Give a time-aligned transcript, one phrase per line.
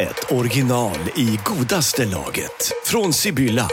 [0.00, 2.72] ett original i godaste laget.
[2.84, 3.68] Från Sibylla.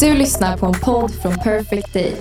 [0.00, 2.16] Du lyssnar på en podd från Perfect Day.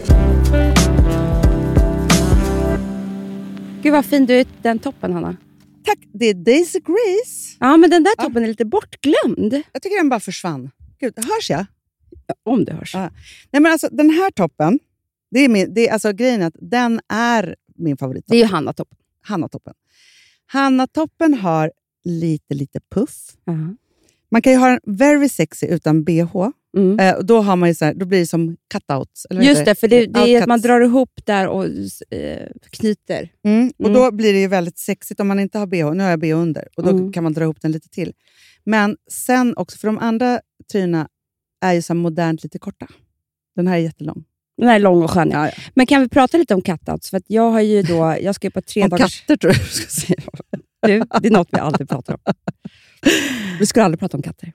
[3.82, 5.38] Gud vad fin du är den toppen Hanna.
[5.86, 7.58] Tack, det är Daisy Grace.
[7.60, 9.62] Ja, men den där toppen är lite bortglömd.
[9.72, 10.72] Jag tycker den bara försvann.
[11.00, 11.66] Gud, hörs jag?
[12.44, 12.94] Om det hörs.
[12.94, 13.10] Ja.
[13.52, 14.80] Nej, men alltså, den här toppen,
[15.32, 18.26] det är min, det är, alltså, grejen är att den är min favorit.
[18.28, 18.98] Det är ju Hanna-toppen.
[19.26, 19.74] Hanna-toppen.
[20.46, 21.72] Hanna-toppen har
[22.04, 23.28] lite, lite puff.
[23.44, 23.54] Ja.
[24.32, 26.50] Man kan ju ha den very sexy utan bh.
[26.78, 27.00] Mm.
[27.00, 29.26] Eh, då, har man så här, då blir det som cutouts.
[29.30, 31.66] Eller Just det, för det, det är att man drar ihop där och
[32.10, 33.32] eh, knyter.
[33.44, 33.72] Mm.
[33.78, 33.94] Och Mm.
[33.94, 35.94] Då blir det ju väldigt sexigt om man inte har bh.
[35.94, 37.12] Nu har jag bh under och då Mm.
[37.14, 38.14] kan man dra ihop den lite till.
[38.64, 40.40] Men sen också, för de andra
[40.72, 41.08] tröjorna
[41.62, 42.88] är ju så modernt lite korta.
[43.56, 44.24] Den här är jättelång.
[44.58, 45.32] Den är lång och skön.
[45.32, 45.46] ja.
[45.48, 45.54] Ja.
[45.74, 47.10] Men kan vi prata lite om cutouts?
[47.10, 49.22] För jag har ju då, jag ska på tre Om dagars...
[49.22, 50.20] katter tror jag du ska säga.
[50.82, 52.34] Du, det är något vi aldrig pratar om.
[53.60, 54.54] Vi skulle aldrig prata om katter.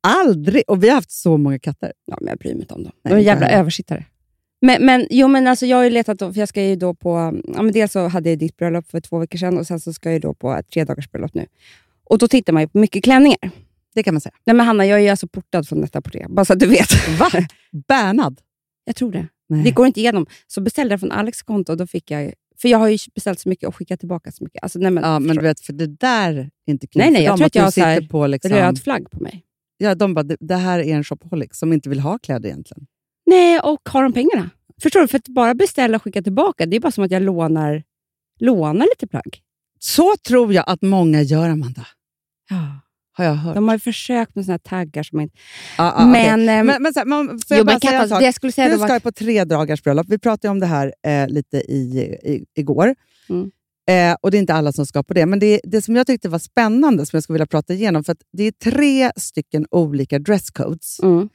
[0.00, 0.62] Aldrig!
[0.66, 1.92] Och vi har haft så många katter.
[2.06, 2.92] Ja, men jag bryr mig inte om dem.
[3.02, 4.04] De är jävla översittare.
[4.60, 7.40] Men, men, jo, men alltså, jag har ju letat, för jag ska ju då på...
[7.54, 9.92] Ja, men dels så hade jag ditt bröllop för två veckor sedan och sen så
[9.92, 11.46] ska jag då på ett tre dagars bröllop nu.
[12.04, 13.50] Och då tittar man ju på mycket klänningar.
[13.94, 14.34] Det kan man säga.
[14.46, 16.26] Nej men Hanna, jag är ju alltså portad från detta porté.
[16.28, 17.08] Bara så att du vet.
[17.18, 17.30] Va?
[17.88, 18.40] Bernad?
[18.84, 19.28] Jag tror det.
[19.48, 19.64] Nej.
[19.64, 20.26] Det går inte igenom.
[20.46, 22.32] Så beställde jag från Alex konto och då fick jag...
[22.60, 24.62] För jag har ju beställt så mycket och skickat tillbaka så mycket.
[24.62, 27.24] Alltså, nej, men, Ja, men du vet, för det där är inte kul Nej, nej,
[27.24, 29.44] jag tror att jag har här på liksom, röd flagg på mig.
[29.78, 32.86] Ja, de bara, det, det här är en shopaholic som inte vill ha kläder egentligen.
[33.26, 34.50] Nej, och har de pengarna?
[34.82, 35.08] Förstår du?
[35.08, 37.82] För att bara beställa och skicka tillbaka, det är bara som att jag lånar,
[38.40, 39.40] lånar lite plagg.
[39.78, 41.86] Så tror jag att många gör, Amanda.
[42.50, 42.80] Ja.
[43.18, 43.54] Har jag hört.
[43.54, 45.36] De har ju försökt med såna taggar som inte...
[45.78, 46.06] Ja, okej.
[46.06, 48.22] men, ehm, men, men, så här, man, får jo, jag bara säga en sak?
[48.22, 50.06] jag skulle säga Du var ska att, på tre dagars bröllop.
[50.08, 52.94] Vi pratade om det här eh, lite i, i, igår.
[53.28, 53.50] Mm.
[53.88, 56.06] Eh, och Det är inte alla som ska på det, men det, det som jag
[56.06, 59.66] tyckte var spännande, som jag skulle vilja prata igenom, för att det är tre stycken
[59.70, 61.00] olika dresscodes.
[61.02, 61.28] mm.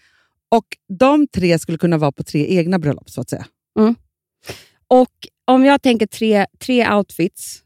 [0.49, 0.65] Och
[0.99, 3.45] de tre skulle kunna vara på tre egna bröllop, så att säga.
[4.87, 7.61] Och om jag tänker tre, tre outfits,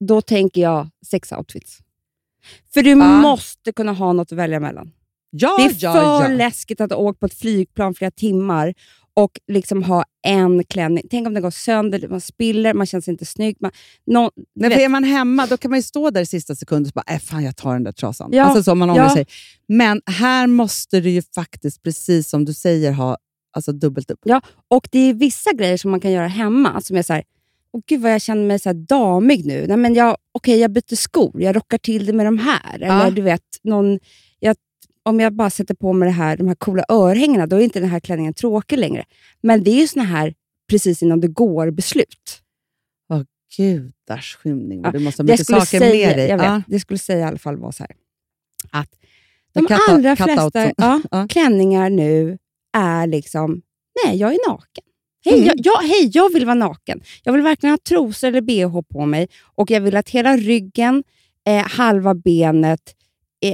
[0.00, 1.78] då tänker jag sex outfits.
[2.74, 2.96] För du Ah.
[3.20, 4.90] måste kunna ha något att välja mellan.
[5.30, 6.36] Ja, Det är ja, för ja.
[6.36, 8.74] läskigt att åka på ett flygplan flera timmar
[9.14, 11.04] och liksom ha en klänning.
[11.10, 13.56] Tänk om den går sönder, man spiller, man känner sig inte snygg.
[13.60, 13.70] Man,
[14.06, 16.92] du Nej, för är man hemma då kan man ju stå där i sista sekunden
[16.96, 18.30] och bara, äh, fan jag tar den där trasan.
[18.32, 19.14] Ja, Alltså så man ångrar ja.
[19.14, 19.26] sig.
[19.68, 23.16] Men här måste du ju faktiskt, precis som du säger, ha
[23.56, 24.20] alltså, dubbelt upp.
[24.68, 27.22] Och det är vissa grejer som man kan göra hemma som är så här,
[27.72, 29.66] Åh gud vad jag känner mig så damig nu.
[29.66, 32.74] Nej, men jag, okej, jag byter skor, jag rockar till det med de här.
[32.74, 33.10] Eller Ja.
[33.10, 33.98] du vet, någon,
[34.40, 34.56] jag,
[35.02, 37.80] om jag bara sätter på mig det här, de här coola örhängena, då är inte
[37.80, 39.04] den här klänningen tråkig längre.
[39.40, 40.34] Men det är ju såna här
[40.70, 42.42] precis innan det går beslut.
[43.56, 46.28] Gudars skymning, Ja, du måste ha mycket saker säga, med dig.
[46.28, 46.62] Jag vet, Ja.
[46.66, 47.92] Det skulle säga i alla fall vara så här.
[48.70, 48.88] Att
[49.52, 50.72] de cut- allra cut flesta
[51.10, 51.26] Ja.
[51.28, 52.38] klänningar nu
[52.72, 53.62] är liksom,
[54.04, 54.84] nej jag är naken.
[55.30, 55.46] Hej, Mm.
[55.46, 57.00] jag, jag, hej, jag vill vara naken.
[57.22, 61.04] Jag vill verkligen ha trosor eller bh på mig och jag vill att hela ryggen,
[61.46, 62.94] eh, halva benet,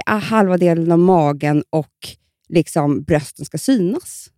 [0.07, 2.09] eh, halva delen av magen och
[2.49, 4.31] liksom brösten ska synas.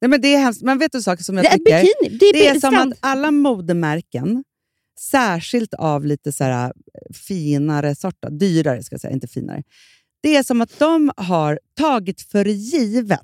[0.00, 0.62] Nej, men det är hemskt.
[0.62, 1.82] Men vet du saker som jag Det är tycker?
[2.02, 2.18] bikini.
[2.18, 4.44] Det är, Det är som att alla modemärken,
[5.00, 9.62] särskilt av lite så här, eh, finare sorter, dyrare ska jag säga, inte finare.
[10.22, 13.20] Det är som att de har tagit för givet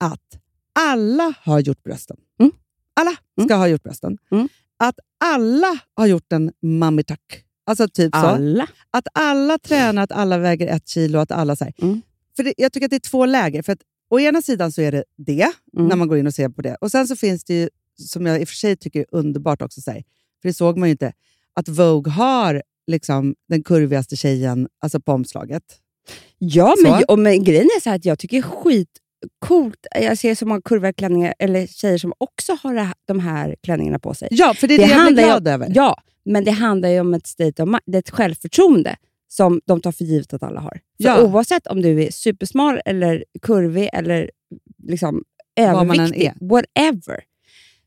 [0.00, 0.40] att
[0.72, 2.16] alla har gjort brösten.
[2.40, 2.52] Mm.
[3.00, 4.18] Alla ska ha gjort brösten.
[4.30, 4.48] Mm.
[4.76, 4.94] Att
[5.24, 7.44] alla har gjort en mummy tuck.
[7.66, 8.18] Alltså typ så.
[8.20, 8.68] alla.
[8.90, 11.18] Att alla tränar, att alla väger ett kilo.
[11.18, 11.66] Att alla så.
[11.82, 12.02] Mm.
[12.36, 13.62] För det, Jag tycker att det är två läger.
[13.62, 13.80] För att,
[14.10, 15.88] å ena sidan så är det det, Mm.
[15.88, 16.74] när man går in och ser på det.
[16.80, 17.68] Och Sen så finns det ju,
[17.98, 20.02] som jag i och för sig tycker är underbart också, så här,
[20.42, 21.12] för det såg man ju inte,
[21.54, 25.62] att Vogue har liksom den kurvigaste tjejen alltså på omslaget.
[26.38, 26.82] Ja, Så.
[26.82, 28.42] men, och, men grejen är så att jag tycker det
[29.20, 29.86] skitcoolt.
[29.94, 33.98] Jag ser så många kurviga klänningar, eller tjejer som också har det de här klänningarna
[33.98, 34.28] på sig.
[34.30, 35.72] Ja, för det är det, jag blir glad om, över.
[35.74, 38.96] Ja, men det handlar ju om ett state of det är ett självförtroende
[39.28, 40.70] som de tar för givet att alla har.
[40.72, 41.22] För Ja.
[41.22, 44.30] Oavsett om du är supersmal, eller kurvig eller
[44.82, 45.24] liksom
[45.56, 47.24] överviktig, whatever,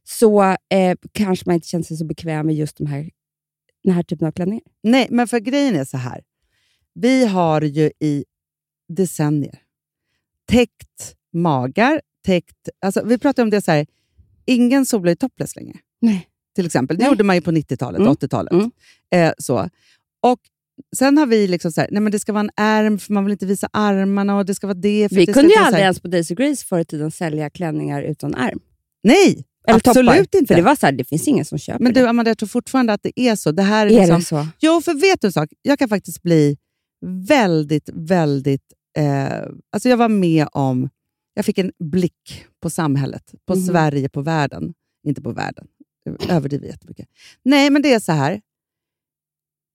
[0.04, 3.10] så eh, kanske man inte känner sig så bekväm med just de här
[3.84, 4.64] den här typen av klänningar.
[4.84, 6.24] Nej, men för grejen är så här.
[6.94, 8.26] Vi har ju i
[8.88, 9.60] decennier
[10.46, 12.70] täckt magar, täckt...
[12.86, 13.86] Alltså, vi pratar om det så här,
[14.46, 15.78] ingen solar i topless längre.
[16.02, 16.28] Nej.
[16.56, 16.98] Till exempel.
[16.98, 17.12] Det Nej.
[17.12, 18.14] gjorde man ju på 90-talet, Mm.
[18.14, 18.54] 80-talet.
[18.54, 18.72] Mm.
[19.16, 19.70] Eh, så.
[20.24, 20.40] Och
[20.96, 23.26] Sen har vi liksom så här, nej men det ska vara en ärm för man
[23.26, 25.10] vill inte visa armarna och det ska vara det.
[25.10, 28.02] För Vi det kunde ju aldrig ens på Daisy Grace förr i tiden sälja klänningar
[28.02, 28.60] utan ärm.
[29.04, 30.18] Nej, Eller absolut toppar.
[30.42, 30.46] inte.
[30.48, 32.00] För det var så här, det finns ingen som köper men det.
[32.00, 33.52] du Amanda, jag tror fortfarande att det är så.
[33.52, 34.48] Det här är, är liksom, det så?
[34.60, 35.50] Jo, för vet du en sak?
[35.62, 36.58] Jag kan faktiskt bli
[37.28, 38.74] väldigt, väldigt...
[38.98, 39.34] Eh,
[39.72, 40.90] alltså jag var med om...
[41.34, 43.66] Jag fick en blick på samhället, på Mhm.
[43.66, 44.74] Sverige, på världen.
[45.08, 45.68] Inte på världen.
[46.30, 47.10] Överdriver jättemycket.
[47.44, 48.42] Nej, men det är så här.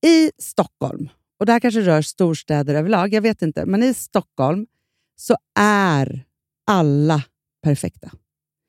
[0.06, 1.08] I Stockholm,
[1.40, 4.66] och det här kanske rör storstäder överlag, jag vet inte, men i Stockholm
[5.16, 6.24] så är
[6.66, 7.24] alla
[7.62, 8.10] perfekta.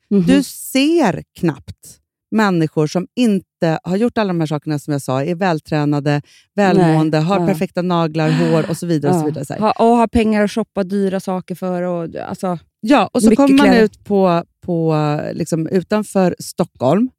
[0.09, 0.24] Mhm.
[0.24, 2.00] Du ser knappt
[2.31, 6.22] människor som inte har gjort alla de här sakerna som jag sa, är vältränade,
[6.56, 7.48] välmående, Nej, har ja.
[7.48, 9.14] perfekta naglar, hår och så vidare.
[9.14, 9.54] Och så vidare så.
[9.54, 11.81] Ha, och ha pengar att shoppa dyra saker för.
[11.81, 13.84] Och, alltså, Ja, och så kommer man kläder.
[13.84, 14.96] ut på, på,
[15.34, 17.10] liksom, utanför Stockholm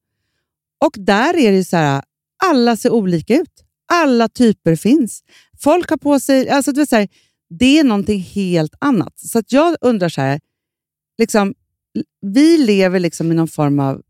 [0.85, 2.03] och där är det så här,
[2.45, 3.65] alla ser olika ut.
[3.93, 5.23] Alla typer finns.
[5.59, 6.49] Folk har på sig...
[6.49, 7.09] Alltså, så här,
[7.59, 9.21] det är någonting helt annat.
[9.21, 10.41] Så jag undrar så här,
[11.19, 11.55] liksom,
[12.21, 14.03] vi lever liksom i någon form av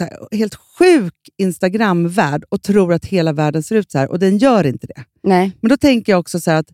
[0.00, 4.38] här, helt sjuk Instagram-värld och tror att hela världen ser ut så här och den
[4.38, 5.04] gör inte det.
[5.22, 5.52] nej.
[5.60, 6.68] Men då tänker jag också så här att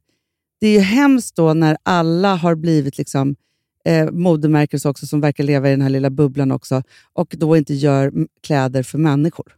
[0.60, 3.36] det är ju hemskt då när alla har blivit liksom,
[3.84, 6.82] eh, modemärken också som verkar leva i den här lilla bubblan också
[7.12, 8.12] och då inte gör
[8.42, 9.52] kläder för människor.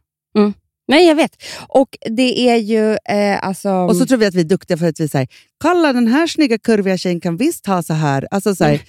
[0.87, 1.43] nej, jag vet.
[1.67, 2.91] Och det är ju...
[2.91, 5.27] Eh, alltså, Och så tror vi att vi är duktiga för att vi säger
[5.57, 8.27] kolla den här snygga kurviga tjejen kan visst ha så här.
[8.31, 8.81] Alltså, så här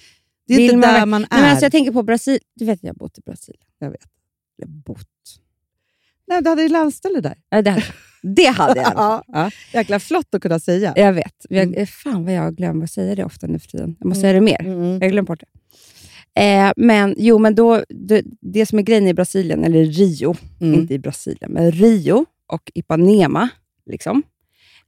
[0.47, 1.27] det är Vill inte man där man är.
[1.31, 2.41] nej, men alltså, jag tänker på Brasilien.
[2.55, 3.63] Du vet att jag har bott i Brasilien.
[3.79, 4.18] Jag vet.
[4.67, 5.07] Bott.
[6.27, 7.37] Nej, du hade ju landställe där.
[7.49, 7.83] Ja, det, hade,
[8.21, 8.91] det hade jag.
[8.95, 9.51] ja, ja.
[9.73, 10.93] Jäkla flott att kunna säga.
[10.95, 11.45] Jag vet.
[11.49, 11.87] Jag, Mm.
[11.87, 13.95] Fan vad jag glömmer att säga det ofta nu för tiden.
[13.99, 14.61] Jag måste säga det mer.
[14.61, 14.93] Mm.
[14.93, 15.45] Jag har glömt bort det.
[16.41, 20.79] Eh, men jo, men då, det, det som är grejen i Brasilien, eller Rio, Mm.
[20.79, 23.49] inte i Brasilien, men Rio och Ipanema,
[23.85, 24.23] liksom,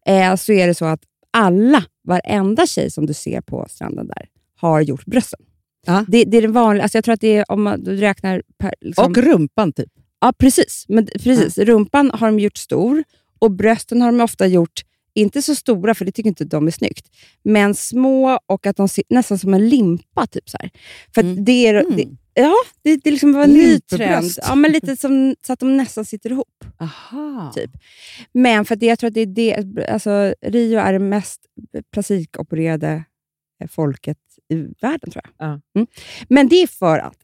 [0.05, 1.01] eh, så är det så att
[1.31, 4.25] alla, varenda tjej som du ser på stranden där,
[4.55, 5.39] har gjort brösten.
[5.85, 6.05] Ja.
[6.07, 8.43] Det, det är den vanliga, alltså jag tror att det är, om man, du räknar
[8.57, 9.89] per, liksom, Och rumpan typ.
[10.21, 10.85] Ja, precis.
[10.89, 11.57] Men, precis.
[11.57, 13.03] Rumpan har de gjort stor
[13.39, 14.81] och brösten har de ofta gjort,
[15.13, 17.07] inte så stora, för det tycker inte de är snyggt,
[17.43, 20.27] men små och att de ser nästan som en limpa.
[20.27, 20.69] Typ så här.
[21.15, 21.45] För Mm.
[21.45, 21.95] det är, Mm.
[21.95, 22.05] det,
[22.41, 24.31] ja, det, det liksom var en ny trend.
[24.41, 26.65] Ja, men lite som, så att de nästan sitter ihop.
[26.79, 27.51] Aha.
[27.55, 27.71] Typ.
[28.33, 29.25] Men för att det, jag tror att det är
[29.63, 31.41] det, alltså, Rio är det mest
[31.93, 33.03] plastikopererade
[33.63, 34.17] eh, folket
[34.55, 35.47] världen, tror jag.
[35.47, 35.61] Ja.
[35.75, 35.87] Mm.
[36.29, 37.17] Men det är för att,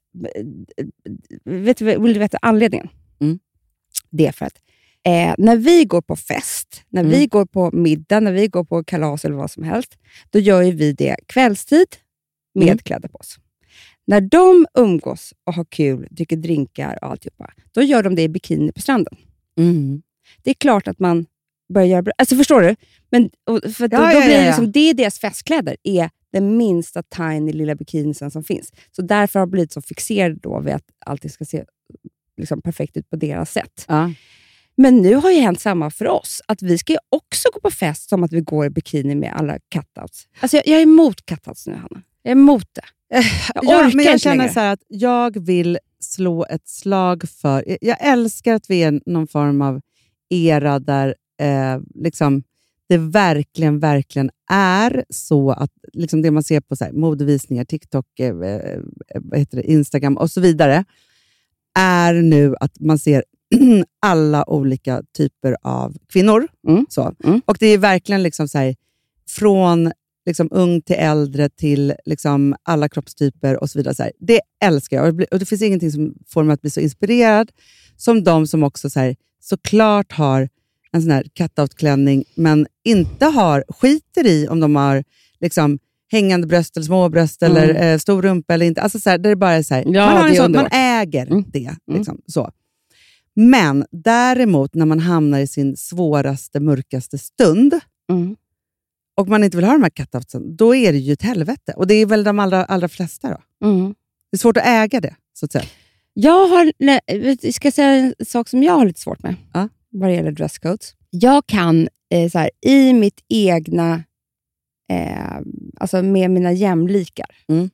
[1.43, 2.89] vet du, vill du veta anledningen?
[3.21, 3.39] Mm.
[4.09, 4.57] Det är för att
[5.05, 7.11] eh, när vi går på fest, när Mm.
[7.19, 9.97] vi går på middag, när vi går på kalas eller vad som helst,
[10.29, 11.87] då gör ju vi det kvällstid
[12.55, 12.77] med Mm.
[12.77, 13.39] kläder på oss.
[14.07, 18.29] När de umgås och har kul, dricker drinkar och alltihopa, då gör de det i
[18.29, 19.17] bikini på stranden.
[19.57, 20.01] Mm.
[20.43, 21.25] Det är klart att man
[21.73, 22.11] börjar göra...
[22.17, 22.75] Alltså förstår du?
[23.09, 23.29] Men,
[23.73, 24.45] för att då, Ja, då ja, blir ja, det, ja.
[24.45, 28.71] liksom, det är deras festkläder, är den minsta tiny lilla bikinisen som finns.
[28.91, 31.65] Så därför har jag blivit så fixerad då vid att allting ska se
[32.37, 33.85] liksom, perfekt ut på deras sätt.
[33.87, 34.11] Ja.
[34.79, 36.41] Men nu har ju hänt samma för oss.
[36.47, 39.59] Att vi ska också gå på fest som att vi går i bikini med alla
[39.69, 40.27] cutouts.
[40.39, 42.01] Alltså jag, jag är emot cutouts nu, Hanna.
[42.23, 42.81] Jag är emot det.
[43.09, 43.23] Jag
[43.65, 44.53] Ja, orkar men jag känner längre.
[44.53, 47.63] så här att jag vill slå ett slag för...
[47.67, 49.81] jag- Jag älskar att vi är någon form av
[50.29, 52.43] era där eh, liksom,
[52.89, 58.19] det verkligen, verkligen är så att liksom det man ser på så här, modevisningar, TikTok,
[58.19, 58.81] eh, eh,
[59.51, 60.85] det, Instagram och så vidare,
[61.79, 63.23] är nu att man ser
[64.01, 66.47] alla olika typer av kvinnor.
[66.67, 66.85] Mm.
[66.89, 67.13] Så.
[67.23, 67.41] Mm.
[67.45, 68.75] Och det är verkligen liksom så här,
[69.29, 69.91] från
[70.25, 73.95] liksom ung till äldre till liksom alla kroppstyper och så vidare.
[73.95, 74.11] Så här.
[74.19, 76.79] Det älskar jag och det, och det finns ingenting som får mig att bli så
[76.79, 77.51] inspirerad
[77.97, 80.49] som de som också så här, såklart har
[80.97, 85.03] en sån här cut-out-klänning men inte har, skiter i om de har
[85.39, 85.79] liksom,
[86.11, 87.57] hängande bröst eller små bröst Mm.
[87.57, 88.81] eller eh, stor rumpa eller inte.
[88.81, 90.67] Alltså så här, där det bara är så här, Ja, man, har en sån, man
[90.71, 91.43] äger Mm.
[91.53, 91.75] det.
[91.91, 92.51] Liksom, så.
[93.33, 97.79] Men däremot när man hamnar i sin svåraste, mörkaste stund
[98.11, 98.35] Mm.
[99.17, 101.73] och man inte vill ha de här cut-outsen, då är det ju ett helvete.
[101.75, 103.67] Och det är väl de allra, allra flesta då.
[103.67, 103.95] Mm.
[104.31, 105.65] Det är svårt att äga det, så att säga.
[106.13, 106.99] Jag har, nej,
[107.53, 109.69] ska säga en sak som jag har lite svårt med Ja.
[109.99, 110.93] Vad det gäller dresscodes.
[111.09, 114.03] Jag kan eh, så här, i mitt egna,
[114.91, 115.37] eh,
[115.79, 117.69] alltså med mina jämlikar, Mm.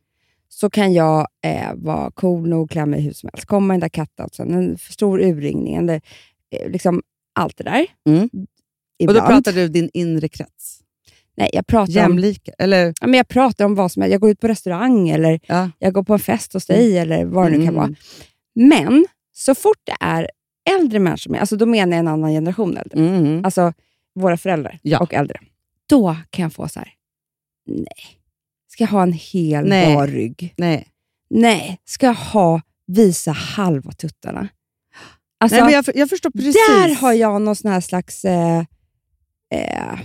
[0.50, 3.46] så kan jag eh, vara cool nog, klä mig hur som helst.
[3.46, 6.02] Komma den där cutoutsen, en för stor urringning, eller,
[6.52, 7.02] eh, liksom,
[7.36, 7.86] allt det där.
[8.08, 8.30] Mm.
[9.08, 10.80] Och då pratar du din inre krets.
[11.38, 12.52] Nej, jag pratar om, Jämlika.
[12.58, 14.12] Eller, ja, men jag pratar om vad som helst.
[14.12, 15.70] Jag går ut på restaurang eller ja.
[15.80, 17.76] jag går på en fest hos dig eller vad det nu kan Mm.
[17.76, 17.96] vara.
[18.56, 20.30] Men så fort det är
[20.80, 23.46] äldre människor med, alltså då menar jag en annan generation äldre, Mm.
[23.46, 23.74] alltså
[24.16, 25.00] våra föräldrar Ja.
[25.00, 25.40] och äldre,
[25.90, 26.90] då kan jag få så här,
[27.68, 28.20] nej,
[28.68, 29.96] ska jag ha en hel Nej.
[29.96, 30.54] bar rygg?
[30.58, 30.88] Nej.
[31.30, 34.48] Nej, ska jag ha visa halva tuttarna?
[35.38, 36.54] Alltså, Nej, men jag, jag förstår precis.
[36.54, 38.26] där har jag någon sån här slags...
[38.26, 38.60] Eh,
[39.54, 40.00] eh,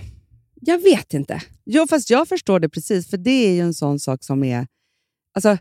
[0.61, 1.41] jag vet inte.
[1.65, 4.67] Jo, fast jag förstår det precis, för det är ju en sån sak som är...
[5.33, 5.57] Alltså,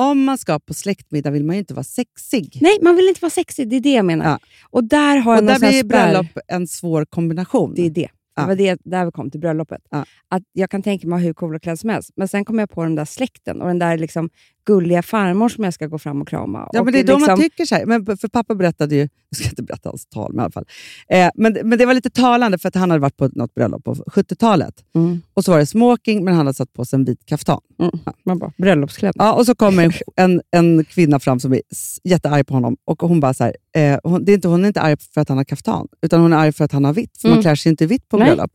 [0.00, 2.58] om man ska på släktmiddag vill man ju inte vara sexig.
[2.60, 3.68] Nej, man vill inte vara sexig.
[3.68, 4.24] Det är det jag menar.
[4.30, 4.38] Ja.
[4.70, 7.74] Och där har jag och där blir bröllop en svår kombination.
[7.74, 8.08] Det är det.
[8.34, 8.42] Ja.
[8.42, 9.82] Det var det där vi kom till bröllopet.
[9.90, 10.04] Ja.
[10.28, 12.82] Att jag kan tänka mig hur coola kläder som helst, men sen kommer jag på
[12.82, 14.30] den där släkten och den där liksom
[14.70, 16.68] gulliga farmor som jag ska gå fram och krama.
[16.72, 17.86] Ja, och men det är då liksom, man tycker så här.
[17.86, 20.64] Men för pappa berättade ju, jag ska inte berätta hans tal, men i alla fall.
[21.08, 23.84] Eh, men, men det var lite talande för att han hade varit på något bröllop
[23.84, 24.74] på 70-talet.
[24.94, 25.22] Mm.
[25.34, 27.60] Och så var det smoking, men han hade satt på sig en vit kaftan.
[27.78, 27.98] Mm.
[28.24, 29.14] Man bara, bröllopskläder.
[29.18, 31.60] Ja, och så kommer en, en kvinna fram som är
[32.04, 32.76] jättearg på honom.
[32.84, 35.20] Och hon bara så här, eh, hon, det är inte, hon är inte arg för
[35.20, 37.18] att han har kaftan, utan hon är arg för att han har vitt.
[37.20, 37.42] För man Mm.
[37.42, 38.26] klär sig inte vitt på Nej.
[38.26, 38.52] bröllop.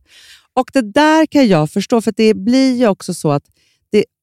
[0.53, 3.43] Och det där kan jag förstå, för det blir ju också så att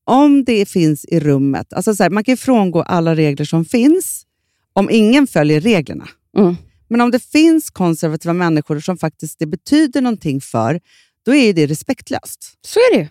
[0.05, 3.65] om det finns i rummet, alltså så här, man kan ju frångå alla regler som
[3.65, 4.27] finns
[4.73, 6.09] om ingen följer reglerna.
[6.39, 6.57] Mm.
[6.89, 10.81] Men om det finns konservativa människor som faktiskt det betyder någonting för,
[11.25, 12.59] då är det respektlöst.
[12.67, 13.09] Så är det ju.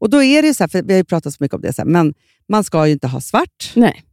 [0.00, 1.72] Och då är det så här, för vi har ju pratat så mycket om det,
[1.72, 2.14] så här, men
[2.48, 3.72] man ska ju inte ha svart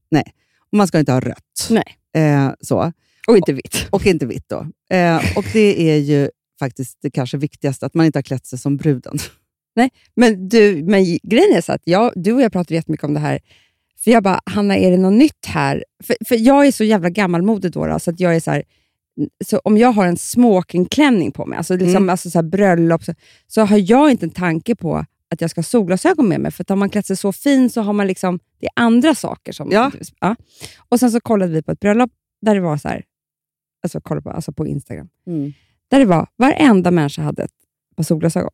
[0.10, 0.34] Nej.
[0.72, 1.70] och man ska inte ha rött.
[1.70, 1.98] Nej.
[2.24, 2.94] Eh, så.
[3.28, 3.88] Och inte vitt.
[3.90, 4.68] Och inte vitt då.
[4.96, 8.60] Eh, och det är ju faktiskt det kanske viktigaste, att man inte har klätt sig
[8.60, 9.18] som bruden.
[10.16, 13.20] Men, du, men grejen är så att jag, du och jag pratade jättemycket om det
[13.20, 13.40] här.
[14.00, 15.84] För jag bara, Hanna, är det något nytt här?
[16.04, 18.64] För, för jag är så jävla gammalmodig då, då så att jag är så här,
[19.46, 22.10] så om jag har en smokingklänning på mig, alltså, liksom, Mm.
[22.10, 23.14] alltså så här bröllop, så,
[23.48, 26.52] så har jag inte en tanke på att jag ska ha solglasögon med mig.
[26.52, 29.16] För att har man klätt sig så fin så har man liksom, det är andra
[29.16, 29.52] saker.
[29.52, 29.92] som Ja.
[30.20, 30.36] ja.
[30.90, 33.04] Och Sen så kollade vi på ett bröllop där det var så här,
[33.84, 35.10] alltså, kolla på, alltså på Instagram,
[35.92, 37.52] där det var varenda människa hade ett
[37.96, 38.52] par solglasögon.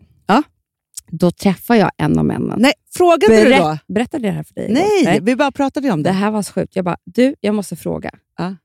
[1.11, 2.59] Då träffade jag en av männen.
[2.61, 3.49] Nej, frågade du då?
[3.49, 4.65] Berätt, berättade jag det här för dig?
[4.65, 4.73] igår?
[5.05, 6.13] Nej, vi bara pratade om Det det.
[6.13, 6.75] här var så sjukt.
[6.75, 8.11] Jag bara, du, jag måste fråga.
[8.37, 8.55] Ja.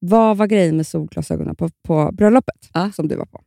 [0.00, 2.90] Vad var grejen med solglasögonen på, på bröllopet Ja.
[2.92, 3.40] som du var på?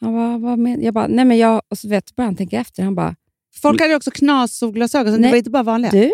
[0.00, 0.82] Han bara, vad men?
[0.82, 1.62] Jag bara, nej men jag...
[1.68, 2.82] Och så vet, började han tänka efter.
[2.82, 3.14] Han bara,
[3.62, 5.30] Folk hade ju också knas-solglasögon, så det Nej.
[5.30, 5.90] var inte bara vanliga.
[5.90, 6.10] du,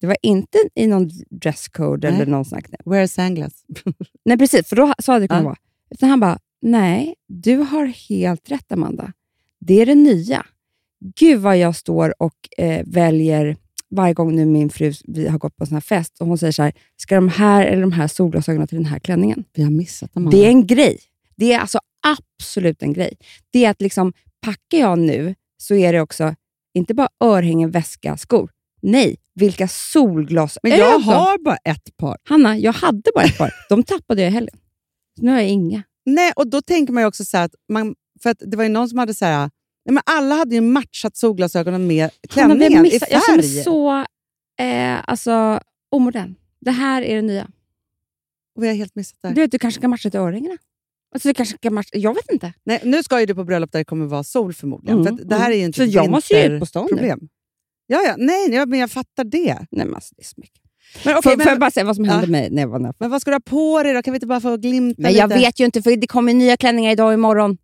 [0.00, 2.20] det var inte i någon dresscode Nej.
[2.20, 2.90] eller någon sån här.
[2.90, 3.64] Wear sunglass.
[4.24, 4.68] Nej, precis.
[4.68, 5.48] För då så hade det kunnat Ja.
[5.48, 5.56] vara.
[5.90, 9.12] Utan han bara, nej, du har helt rätt Amanda.
[9.60, 10.46] Det är det nya.
[11.16, 13.56] Gud vad jag står och eh, väljer
[13.90, 16.38] varje gång nu min fru vi har gått på en sån här fest och hon
[16.38, 19.44] säger så här, ska de här eller de här solglasögonen till den här klänningen?
[19.52, 20.36] Vi har missat Amanda.
[20.36, 20.98] Det är en grej.
[21.36, 23.18] Det är alltså absolut en grej.
[23.50, 26.34] Det är att liksom, packar jag nu så är det också
[26.74, 28.50] inte bara örhängen, väska, skor.
[28.82, 30.70] Nej, vilka solglasögon.
[30.70, 32.16] Men jag har bara ett par.
[32.24, 33.50] Hanna, jag hade bara ett par.
[33.68, 34.58] De tappade jag i helgen.
[35.16, 35.82] Nu har jag inga.
[36.06, 38.70] Nej, och då tänker man ju också så att, man, för att det var ju
[38.70, 39.50] någon som hade så här,
[39.86, 43.54] nej, men alla hade ju matchat solglasögonen med klänningen i missat- Jag känner färg.
[43.54, 44.04] mig så
[44.62, 46.34] eh, alltså, omodern.
[46.60, 47.48] Det här är det nya.
[48.56, 49.28] Och vi har helt missat det.
[49.28, 50.56] Du, vet, du kanske kan matcha till örhängena.
[51.14, 52.52] Alltså, du kanske kan matcha, jag vet inte.
[52.64, 55.00] Nej, nu ska ju du på bröllop där det kommer vara sol förmodligen.
[55.00, 56.82] Mm, för det här är ju inte Så ett jag måste ju ut på stan
[56.82, 56.88] nu.
[56.96, 57.28] vinterproblem.
[57.86, 59.54] Ja, ja, nej, ja, men jag fattar det.
[59.70, 60.60] Nej, men alltså, det är så mycket.
[61.04, 62.30] Men, Okej, får, men- jag bara säga vad som hände Ja.
[62.30, 62.94] mig när jag var där?
[62.98, 64.02] Men vad ska du ha på dig då?
[64.02, 65.40] Kan vi inte bara få glimta Men jag lite?
[65.40, 67.58] vet ju inte, för det kommer nya klänningar idag och imorgon.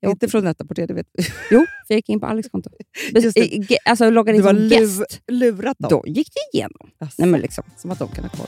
[0.00, 1.24] Jag Inte från på det, vet vi.
[1.50, 2.70] Jo, för jag gick in på Alex konto.
[3.84, 5.20] Alltså loggade in som lu- gäst.
[5.28, 5.88] lurat dem.
[5.90, 6.90] Då gick det igenom.
[6.98, 7.64] Alltså, Nej, men liksom.
[7.76, 8.46] Som att de kan ha koll.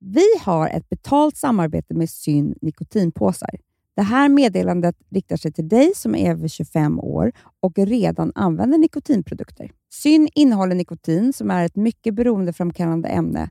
[0.00, 3.50] Vi har ett betalt samarbete med Syn nikotinpåsar.
[3.96, 8.78] Det här meddelandet riktar sig till dig som är över 25 år och redan använder
[8.78, 9.70] nikotinprodukter.
[9.92, 13.50] Syn innehåller nikotin som är ett mycket beroendeframkallande ämne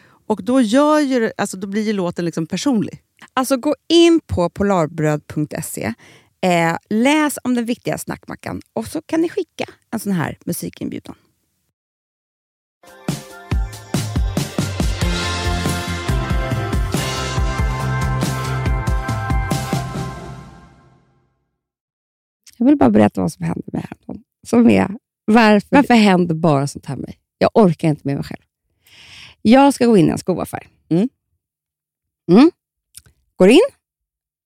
[0.31, 3.01] Och då, gör ju, alltså, då blir ju låten liksom personlig.
[3.33, 5.93] Alltså gå in på polarbröd.se,
[6.41, 11.15] eh, läs om den viktiga snackmackan och så kan ni skicka en sån här musikinbjudan.
[22.57, 24.23] Jag vill bara berätta vad som hände mig häromdagen.
[24.47, 27.17] Som är, varför, varför händer bara sånt här med mig?
[27.37, 28.41] Jag orkar inte med mig själv.
[29.41, 30.67] Jag ska gå in i en skoaffär.
[30.89, 31.09] Mm.
[32.31, 32.51] Mm.
[33.35, 33.61] Går in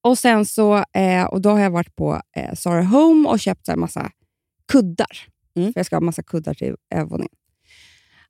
[0.03, 3.67] och sen så, eh, och då har jag varit på eh, Zara Home och köpt
[3.67, 4.11] här massa
[4.71, 5.27] kuddar.
[5.55, 5.73] Mm.
[5.73, 7.33] För jag ska ha massa kuddar till övervåningen.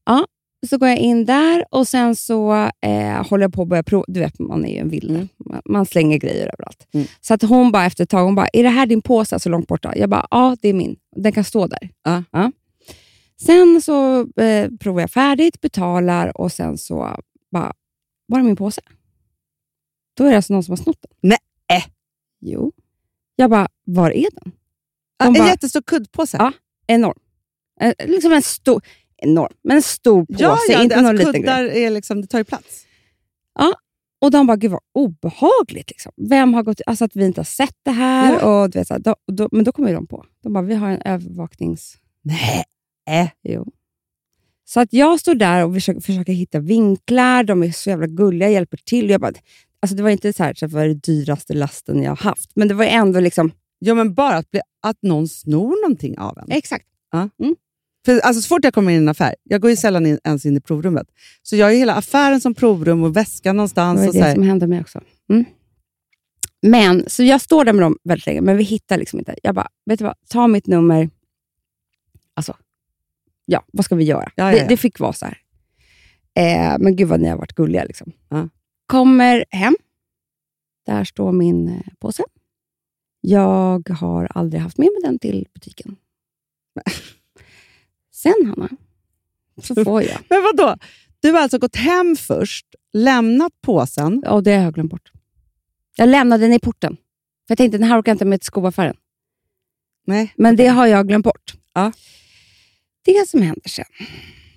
[0.05, 0.25] Ja,
[0.69, 4.05] så går jag in där och sen så eh, håller jag på att börja prova.
[4.07, 5.13] Du vet, man är ju en vilde.
[5.13, 5.27] Mm.
[5.37, 6.87] Man, man slänger grejer överallt.
[6.93, 7.07] Mm.
[7.21, 9.49] Så att hon bara efter ett tag, hon bara, är det här din påse så
[9.49, 9.93] långt borta?
[9.95, 10.95] Jag bara, ja det är min.
[11.15, 11.89] Den kan stå där.
[12.03, 12.51] Ja.
[13.41, 17.17] Sen så eh, provar jag färdigt, betalar och sen så
[17.51, 17.73] bara,
[18.25, 18.81] var är min påse?
[20.17, 21.29] Då är det alltså någon som har snott den.
[21.69, 21.85] Nej.
[22.41, 22.71] Jo.
[23.35, 24.51] Jag bara, var är den?
[25.17, 26.37] Ja, De en bara- jättestor kuddpåse.
[26.37, 26.51] Ja.
[26.87, 27.19] Enorm.
[27.81, 28.81] Eh, liksom en stor,
[29.17, 31.83] enorm, men en stor påse, ja, ja, inte det- någon alltså, liten kuddar grej.
[31.83, 32.81] är liksom, det tar ju plats.
[34.21, 35.89] Och de bara, gud vad obehagligt.
[35.89, 36.11] Liksom.
[36.29, 38.43] Vem har gått, alltså att vi inte har sett det här.
[38.45, 40.25] Och, du vet, så här, då, då, men då kommer de på.
[40.43, 41.97] De bara, vi har en övervaknings...
[42.21, 42.63] Nej.
[43.43, 43.71] Jo.
[44.67, 47.43] Så att jag står där och försöker, försöker hitta vinklar.
[47.43, 49.09] De är så jävla gulliga, hjälper till.
[49.09, 49.33] Jag bara,
[49.79, 52.51] alltså det var inte så här, så det var det dyraste lasten jag har haft,
[52.55, 53.51] men det var ändå liksom...
[53.79, 56.51] Ja, men bara att bli att någon snor någonting av en.
[56.51, 56.85] Exakt.
[58.05, 60.19] För, alltså, så fort jag kommer in i en affär, jag går ju sällan in,
[60.23, 61.07] ens in i provrummet,
[61.43, 63.99] så jag har hela affären som provrum och väskan Det någonstans.
[63.99, 65.01] var Och det så här, som hände mig också.
[65.29, 65.45] Mm.
[66.61, 69.35] Men, så jag står där med dem väldigt länge, men vi hittar liksom inte.
[69.43, 70.15] Jag bara, vet du vad?
[70.29, 71.09] Ta mitt nummer.
[72.33, 72.55] Alltså,
[73.45, 74.31] ja, vad ska vi göra?
[74.35, 74.67] Ja, ja, Det, ja.
[74.67, 75.37] det fick vara så här.
[76.35, 77.83] Eh, men gud vad ni har varit gulliga.
[77.83, 78.11] Liksom.
[78.87, 79.75] Kommer hem.
[80.85, 82.23] Där står min eh, påse.
[83.21, 85.95] Jag har aldrig haft med mig den till butiken.
[88.11, 88.69] Sen, Hanna,
[89.63, 90.19] så får jag.
[90.29, 90.77] Men vadå?
[91.19, 94.21] Du har alltså gått hem först, lämnat påsen.
[94.25, 95.11] Ja, det har jag glömt bort.
[95.95, 96.95] Jag lämnade den i porten.
[97.47, 98.95] För jag tänkte, den här orkar jag inte med till skoaffären.
[100.07, 100.33] Nej.
[100.37, 101.53] Men det har jag glömt bort.
[101.73, 101.91] Ja.
[103.05, 103.85] Det som händer sen,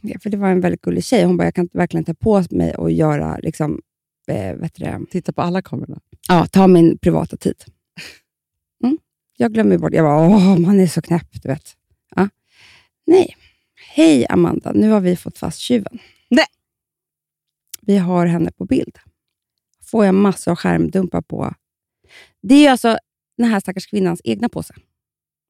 [0.01, 1.25] ja, för det var en väldigt gullig tjej.
[1.25, 3.81] Hon bara, jag kan verkligen ta på mig och göra, liksom,
[4.29, 6.01] eh, vet det, Titta på alla kamerorna.
[6.29, 7.65] ja, ta min privata tid.
[8.85, 8.99] Mm.
[9.37, 9.93] Jag glömmer bort.
[9.95, 11.77] Jag bara, åh, man är så knäpp, du vet.
[12.17, 12.29] Ja.
[13.07, 13.37] Nej.
[13.95, 15.99] Hej Amanda, nu har vi fått fast tjuven.
[16.29, 16.47] Nej.
[17.81, 18.99] Vi har henne på bild.
[19.85, 21.55] Får jag massor av skärmdumpar på.
[22.43, 22.99] Det är alltså
[23.37, 24.75] den här stackars kvinnans egna påse.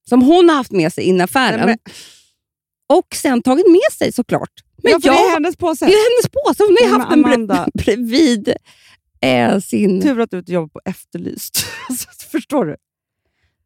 [0.09, 1.57] Som hon har haft med sig in i affären.
[1.59, 1.95] Nej, men-
[2.89, 4.51] Och sen tagit med sig såklart.
[4.83, 5.87] Men ja, för jag, det är hennes påse.
[5.87, 6.65] det är hennes påse.
[6.65, 7.67] Hon har ju haft den Amanda.
[7.67, 8.55] bre- bredvid
[9.21, 10.03] eh, sin...
[10.03, 11.59] Tur att du inte jobbar på Efterlyst.
[12.31, 12.77] Förstår du?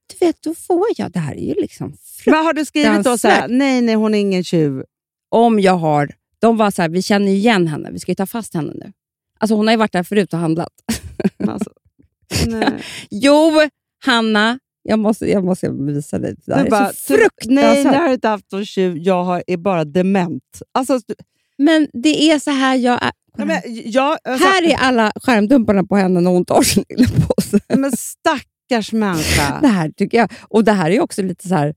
[0.06, 1.12] Du vet, då får jag.
[1.12, 4.14] Det här är ju liksom Men har du skrivit då så här, nej, nej, hon
[4.14, 4.84] är ingen tjuv.
[5.28, 6.14] om jag har...
[6.40, 8.92] De var så här, vi känner igen henne, vi ska ju ta fast henne nu.
[9.38, 10.72] Alltså hon har ju varit där förut och handlat.
[11.48, 11.70] Alltså.
[13.10, 13.60] Jo,
[14.04, 16.34] Hanna, jag måste, jag måste visa dig.
[16.46, 17.28] Det Du är bara, så du- Nej,
[17.74, 17.94] fruktansvärt.
[17.94, 18.98] jag har inte haft någon tjuv.
[18.98, 20.42] Jag har, är bara dement.
[20.74, 21.00] Alltså,
[21.58, 23.12] Men det är så här jag är.
[23.38, 27.08] nej, men, jag, alltså, här är alla skärmdumparna på henne när hon tar sin lilla
[27.28, 27.58] påse.
[27.76, 29.58] men stackars människa.
[29.62, 30.32] Det här tycker jag.
[30.48, 31.74] Och det här är också lite så här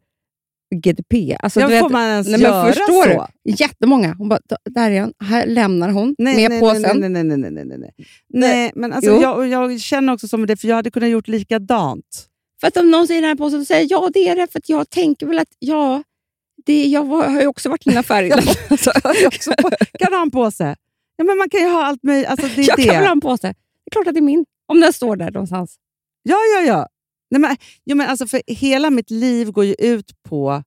[0.76, 1.38] GDP.
[1.40, 3.28] Alltså, Ja, du vet, får man ens nej, göra men förstår så?
[3.44, 3.52] Du?
[3.52, 4.16] Jättemånga.
[4.18, 5.14] Hon bara, "Da- där är han.
[5.24, 6.82] Här lämnar hon Nej, med nej, påsen.
[6.82, 7.92] nej, nej, nej, nej, nej, nej, nej.
[8.34, 9.22] nej men alltså, Jo.
[9.22, 12.28] jag, jag känner också som det, för jag hade kunnat gjort likadant.
[12.62, 14.52] För att om någon säger den här påsen, så säger jag ja, det är det.
[14.52, 16.04] För jag tänker väl att ja,
[16.66, 18.40] det, jag var, har ju också varit i en affär innan.
[18.70, 18.92] Alltså,
[19.28, 20.76] också på, kan ha en påse?
[21.16, 22.28] Ja, men man kan ju ha allt möjligt.
[22.30, 22.84] Alltså, det är jag det.
[22.84, 23.48] kan väl ha en påse.
[23.48, 24.46] Det är klart att det är min.
[24.68, 25.76] Om den står där någonstans.
[26.24, 26.88] Ja, ja, ja.
[27.32, 30.64] Nej, men, jo, men alltså, för hela mitt liv går ju ut på...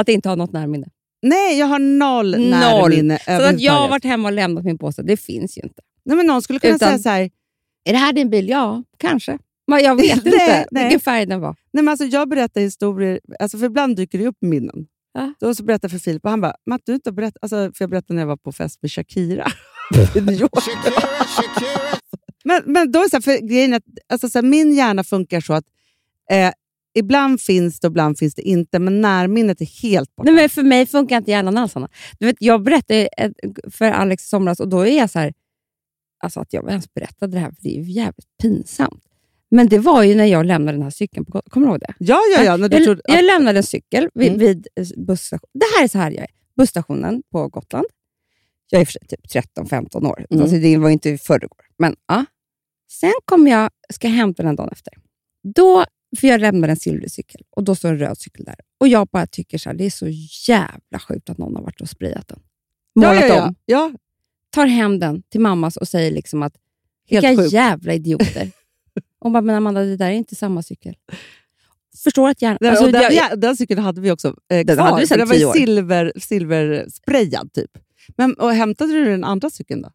[0.00, 0.86] Att inte ha något närminne.
[1.22, 2.50] Nej, jag har noll, Noll.
[2.50, 5.82] närminne Så att jag har varit hemma och lämnat min påse, det finns ju inte.
[6.04, 7.30] Nej, men någon skulle kunna Utan- säga så här,
[7.84, 8.48] Är det här din bil?
[8.48, 9.38] Ja, kanske.
[9.68, 10.84] Men jag vet Nej, inte nej.
[10.84, 11.56] vilken färg den var.
[11.72, 14.86] Nej, men alltså, jag berättar historier, alltså, för ibland dyker det upp minnen.
[15.12, 15.34] Ja.
[15.40, 17.82] Då så berättar jag för Filip och han bara, Matt, du inte berättat, alltså, för
[17.82, 19.46] jag berättade när jag var på fest med Shakira
[20.16, 20.52] i New York.
[22.44, 25.40] men, men då är så här, för grejen att alltså, så här, min hjärna funkar
[25.40, 25.64] så att
[26.30, 26.50] eh,
[26.94, 30.30] ibland finns det och ibland finns det inte, men närminnet är helt borta.
[30.30, 31.88] Nej, men för mig funkar inte hjärnan alls, Anna.
[32.18, 33.32] Du vet, Jag berättade ett-
[33.74, 35.32] för Alex i somras och då är jag så här,
[36.24, 39.04] alltså att jag ens berättade det här, för det är ju jävligt pinsamt.
[39.50, 41.24] Men det var ju när jag lämnade den här cykeln.
[41.24, 41.94] På, kommer du ihåg det?
[41.98, 42.56] ja, ja, ja.
[42.56, 44.38] När du jag, trodde, jag lämnade en cykel vid, Mm.
[44.38, 44.66] vid
[45.06, 45.50] busstationen.
[45.54, 46.28] Det här är så här jag är.
[46.56, 47.86] Busstationen på Gotland.
[48.70, 50.26] Jag är för sig typ 13-15 år.
[50.30, 50.42] Mm.
[50.42, 51.60] Alltså det var ju inte i förrgår.
[51.78, 52.24] Men ja.
[52.90, 54.92] Sen kommer jag, ska hämta den dagen efter.
[55.54, 55.84] Då,
[56.20, 58.54] för jag lämnade en silvrig cykel och då står en röd cykel där.
[58.80, 60.06] Och jag bara tycker så här, det är så
[60.48, 62.40] jävla sjukt att någon har varit och sprayat den.
[62.92, 63.46] ja, Målat ja, ja.
[63.46, 63.54] om.
[63.66, 63.92] ja,
[64.50, 66.52] Tar hem den till mammas och säger liksom att
[67.10, 67.52] Helt vilka sjukt.
[67.52, 68.50] jävla idioter.
[69.20, 70.94] Hon bara, men Amanda, det där är inte samma cykel.
[72.04, 72.58] Förstår att hjärnan...
[72.60, 75.06] Den, Alltså, den, jag- ja, den cykeln hade vi också eh, Den kvar.
[75.06, 75.52] för den var år.
[75.52, 77.70] silver, silversprayad typ.
[78.16, 79.90] Men, och hämtade du den andra cykeln då?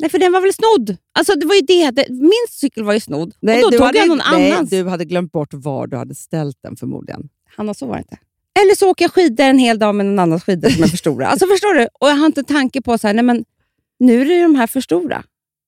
[0.00, 0.96] Nej, för den var väl snodd?
[1.18, 1.90] Alltså, det var ju det.
[1.90, 3.34] det min cykel var ju snodd.
[3.64, 4.70] och då tog hade, jag någon nej, annans.
[4.70, 7.28] du hade glömt bort var du hade ställt den förmodligen.
[7.56, 8.18] Hanna, så var det inte.
[8.60, 10.96] Eller så åker jag skidor en hel dag med någon annans skidor som är för
[10.96, 11.26] stora.
[11.26, 11.88] Alltså, förstår du?
[12.00, 13.44] Och jag har inte tanke på så här, nej men
[13.98, 15.24] nu är det de här för stora.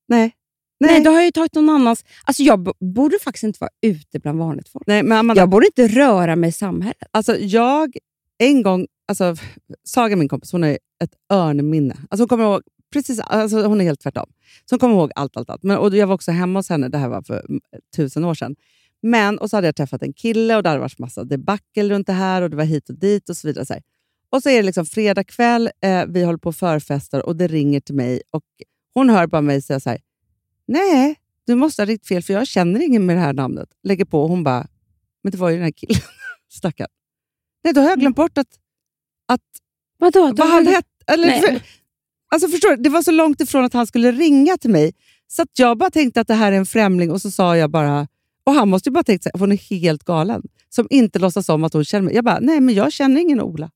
[0.09, 0.33] Nej.
[0.81, 2.05] Nej, Nej, då har jag ju tagit någon annans.
[2.25, 4.87] Alltså, jag borde faktiskt inte vara ute bland vanligt folk.
[4.87, 7.03] nej men Amanda, Jag borde inte röra mig i samhället.
[7.11, 7.97] alltså, jag
[8.39, 9.37] en gång, alltså,
[9.85, 10.71] Saga min kompis, hon har
[11.05, 11.97] ett örnminne.
[12.11, 12.63] Alltså, hon kommer ihåg
[12.93, 14.27] precis, alltså, hon är helt tvärtom.
[14.65, 15.63] Så hon kommer ihåg allt, allt, allt.
[15.63, 17.61] Men, och jag var också hemma hos henne, det här var för mm,
[17.97, 18.57] tusen år sedan.
[19.03, 22.07] Men, och så hade jag träffat en kille och det hade varit massa debacle runt
[22.07, 23.67] det här och det var hit och dit och så vidare.
[23.67, 23.83] Så här.
[24.31, 27.47] Och så är det liksom fredag kväll, eh, vi håller på och förfestar och det
[27.47, 28.45] ringer till mig och
[28.95, 29.99] hon hör bara mig säga så här,
[30.69, 33.69] nej, du måste ha ringt fel för jag känner ingen med det här namnet.
[33.83, 34.67] Lägger på och hon bara,
[35.23, 36.03] men det var ju den här killen.
[36.53, 36.89] Stackarn.
[37.65, 38.59] Nej, då har jag glömt bort att,
[39.29, 39.41] att
[39.99, 40.33] Vadå?
[40.37, 40.89] Vad han hette.
[41.07, 41.61] Eller, för,
[42.29, 44.93] alltså förstår du, det var så långt ifrån att han skulle ringa till mig.
[45.27, 48.09] Så jag bara tänkte att det här är en främling och så sa jag bara,
[48.45, 50.43] Och han måste ju bara tänkt att hon är helt galen.
[50.69, 52.15] Som inte låtsas om att hon känner mig.
[52.15, 53.71] Jag bara, nej men jag känner ingen Ola.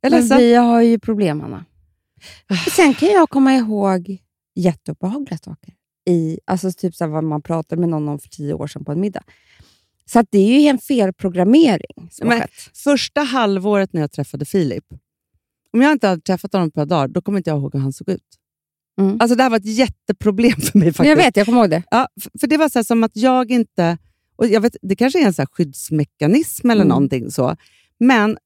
[0.00, 1.64] Jag Men vi har ju problem, Anna.
[2.76, 4.18] Sen kan jag komma ihåg
[4.54, 5.74] jätteobehagliga saker.
[6.10, 8.92] I, alltså typ så vad man pratade med någon om för tio år sedan på
[8.92, 9.22] en middag.
[10.06, 12.50] Så det är ju en felprogrammering som har Men- skett.
[12.84, 14.84] Första halvåret när jag träffade Filip,
[15.72, 17.72] om jag inte hade träffat honom på ett par dagar, då kommer inte jag ihåg
[17.74, 18.22] hur han såg ut.
[19.00, 19.16] Mm.
[19.20, 20.92] Alltså Det här var ett jätteproblem för mig.
[20.92, 21.08] faktiskt.
[21.08, 21.82] Jag vet, jag kommer ihåg det.
[21.90, 22.08] Ja,
[22.40, 23.98] för det var så som att jag inte...
[24.36, 26.88] Och jag vet, det kanske är en så här skyddsmekanism eller Mm.
[26.88, 27.56] någonting så.
[27.98, 28.38] Men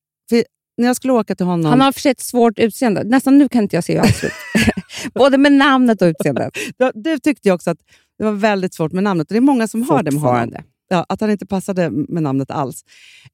[0.76, 1.70] när jag skulle åka till honom...
[1.70, 3.04] Han har för sig ett svårt utseende.
[3.04, 4.32] Nästan nu kan inte jag se hur han ser ut.
[5.14, 6.52] Både med namnet och utseendet.
[6.94, 7.78] du, tyckte ju också att
[8.18, 9.28] det var väldigt svårt med namnet.
[9.30, 10.20] Och det är många som har det med.
[10.20, 10.64] Fortfarande.
[10.88, 12.84] Ja, att han inte passade med namnet alls.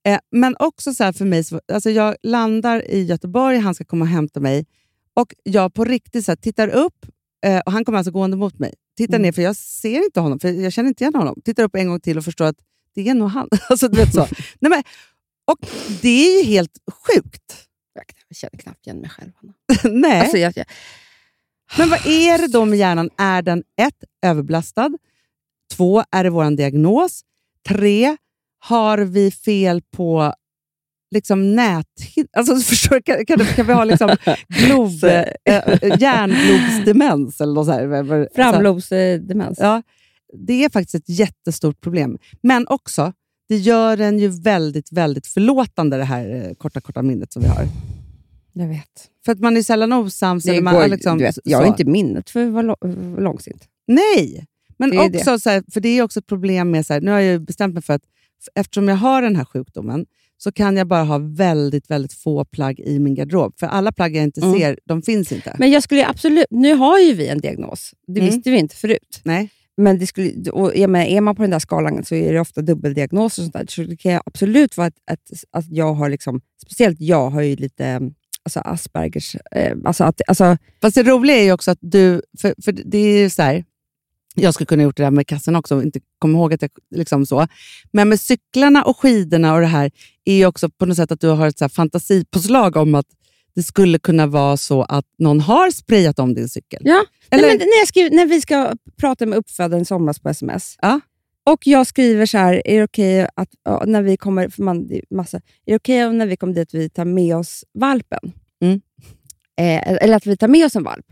[0.07, 4.05] Eh, men också så för mig, så, alltså jag landar i Göteborg, han ska komma
[4.05, 4.67] och hämta mig.
[5.15, 7.07] Och jag på riktigt så här, tittar upp,
[7.47, 8.75] eh, och han kommer alltså gående mot mig.
[8.97, 9.23] Tittar Mm.
[9.23, 11.41] ner, för jag ser inte honom, för jag känner inte igen honom.
[11.45, 12.57] Tittar upp en gång till och förstår att
[12.95, 13.49] det är nog han.
[13.69, 14.27] alltså, du vet så.
[14.59, 14.83] Nej, men,
[15.51, 15.59] och
[16.03, 17.67] det är ju helt sjukt.
[18.29, 19.31] Jag känner knappt igen mig själv.
[19.85, 20.21] Nej.
[20.21, 20.67] Alltså, jag, jag,
[21.79, 23.11] Men vad är det då med hjärnan?
[23.19, 24.91] Är den ett, överbelastad?
[25.77, 27.23] Två, är det vår diagnos?
[27.69, 28.17] Tre,
[28.59, 30.35] har vi fel på
[31.11, 31.87] liksom nät...
[32.37, 34.17] Alltså, förstår, kan, kan, kan vi ha liksom
[34.49, 37.41] glob, äh, hjärnglobsdemens?
[37.41, 38.29] Eller något så här?
[38.35, 39.59] framlobsdemens.
[39.61, 39.83] Ja,
[40.33, 42.19] det är faktiskt ett jättestort problem.
[42.43, 43.13] Men också,
[43.49, 47.49] det gör den ju väldigt, väldigt förlåtande, det här eh, korta, korta minnet som vi
[47.49, 47.67] har.
[48.53, 49.09] Jag vet.
[49.25, 50.45] För att man är sällan osams.
[50.45, 53.69] Det man, går, liksom, du vet, jag har inte minnet för att vara lång- långsint.
[53.87, 54.47] Nej,
[54.79, 57.11] men Det också så här, för det är också ett problem med, så här, nu
[57.11, 58.03] har jag ju bestämt mig för att
[58.55, 60.07] eftersom jag har den här sjukdomen
[60.39, 63.55] så kan jag bara ha väldigt, väldigt få plagg i min garderob.
[63.61, 64.59] För alla plagg jag inte Mm.
[64.59, 65.57] ser, de finns inte.
[65.59, 66.47] Men jag skulle absolut...
[66.51, 67.91] Nu har ju vi en diagnos.
[68.07, 68.35] Det Mm.
[68.35, 69.21] visste vi inte förut.
[69.25, 69.51] Nej.
[69.77, 72.41] Men det skulle, och, jag menar, är man på den där skalan så är det
[72.41, 73.67] ofta dubbeldiagnoser och sånt där.
[73.69, 77.57] Så det kan absolut vara att, att, att jag har, liksom, speciellt jag har ju
[77.57, 78.01] lite
[78.45, 79.37] alltså Aspergers.
[79.51, 82.99] Eh, alltså att, alltså, Fast det roliga är ju också att du, för, för det
[82.99, 83.65] är ju så här,
[84.35, 87.27] jag skulle kunna gjort det där med kassan också inte komma ihåg att jag liksom
[87.27, 87.47] så.
[87.93, 89.91] Men med cyklarna och skidorna och det här
[90.25, 93.07] är ju också på något sätt att du har ett så här fantasipåslag om att
[93.55, 96.81] det skulle kunna vara så att någon har sprayat om din cykel.
[96.85, 97.05] ja.
[97.31, 100.77] Eller- Nej, men när, jag skriver, när vi ska prata med uppfödaren somras på sms
[100.83, 101.01] Ja.
[101.45, 104.91] Och jag skriver så här, är det okej att ja, när vi kommer, för man,
[105.11, 108.33] massa, är det okej om när vi kommer dit vi tar med oss valpen?
[108.61, 108.81] Mm.
[109.57, 111.07] Eh, eller att vi tar med oss en valp.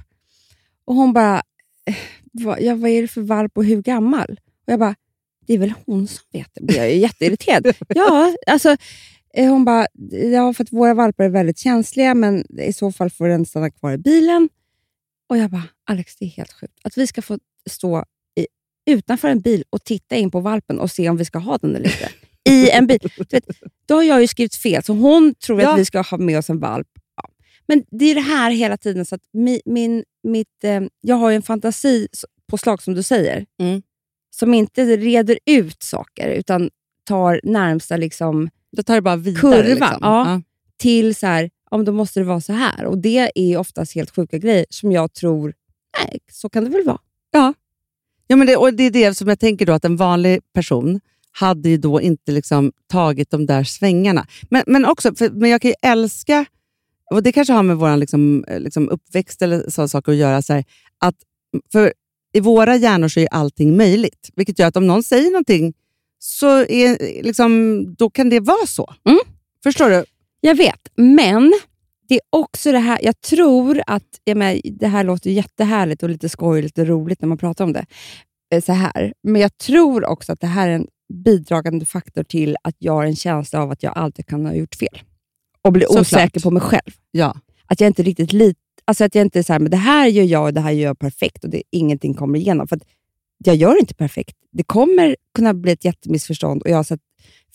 [0.84, 1.42] Och hon bara,
[1.86, 1.96] eh,
[2.32, 4.40] vad, ja, vad är det för valp och hur gammal?
[4.66, 4.94] Och jag bara,
[5.46, 6.74] det är väl hon som vet det.
[6.74, 7.66] Jag är ju jätteirriterad.
[7.88, 8.76] ja, alltså,
[9.34, 9.86] eh, hon bara,
[10.32, 13.70] ja, för att våra valpar är väldigt känsliga, men i så fall får den stanna
[13.70, 14.48] kvar i bilen.
[15.28, 16.74] Och jag bara, Alex, det är helt sjukt.
[16.84, 17.38] Att vi ska få
[17.70, 18.04] stå
[18.88, 21.76] utanför en bil och titta in på valpen och se om vi ska ha den
[21.76, 22.08] eller inte.
[22.50, 22.98] I en bil.
[23.16, 23.44] Du vet,
[23.88, 25.72] då har jag ju skrivit fel, så hon tror Ja.
[25.72, 26.88] att vi ska ha med oss en valp.
[27.16, 27.28] Ja.
[27.68, 29.04] Men det är det här hela tiden.
[29.04, 32.08] Så att mi, min, mitt, eh, jag har ju en fantasi
[32.50, 33.82] på slag, som du säger, Mm.
[34.36, 36.70] som inte reder ut saker, utan
[37.04, 39.40] tar närmsta liksom, Då tar det bara vidare.
[39.40, 39.98] Kurvan, liksom.
[40.02, 40.42] ja.
[40.76, 42.84] till så här, om då måste det vara så här.
[42.84, 45.54] Och Det är oftast helt sjuka grejer som jag tror,
[46.04, 46.98] nej, så kan det väl vara.
[47.30, 47.54] Ja,
[48.36, 51.00] men det, och det är det som jag tänker då, att en vanlig person
[51.32, 54.26] hade ju då inte liksom tagit de där svängarna.
[54.50, 56.44] Men, men också, för, men jag kan ju älska,
[57.10, 60.42] och det kanske har med vår liksom, eh, liksom uppväxt eller sådana saker att göra,
[60.42, 60.64] så här,
[60.98, 61.14] att
[61.72, 61.92] för
[62.32, 64.30] i våra hjärnor så är allting möjligt.
[64.36, 65.74] Vilket gör att om någon säger någonting,
[66.18, 68.94] så är, liksom, då kan det vara så.
[69.08, 69.20] Mm.
[69.62, 70.04] Förstår du?
[70.40, 71.52] Jag vet, men
[72.08, 76.08] det är också det här, jag tror att, jag menar, det här låter jättehärligt och
[76.08, 77.86] lite skojigt och roligt när man pratar om det,
[78.54, 79.12] eh, så här.
[79.22, 80.86] men jag tror också att det här är en
[81.24, 84.74] bidragande faktor till att jag har en känsla av att jag alltid kan ha gjort
[84.74, 85.02] fel.
[85.62, 86.00] Och bli Såklart.
[86.00, 86.92] osäker på mig själv.
[87.10, 87.36] Ja.
[87.66, 90.06] Att jag inte riktigt lit, alltså att jag inte är så här, men det här
[90.06, 92.68] gör jag och det här gör jag perfekt och det, ingenting kommer igenom.
[92.68, 92.78] För
[93.44, 94.36] jag gör inte perfekt.
[94.52, 97.00] Det kommer kunna bli ett jättemissförstånd och jag har sett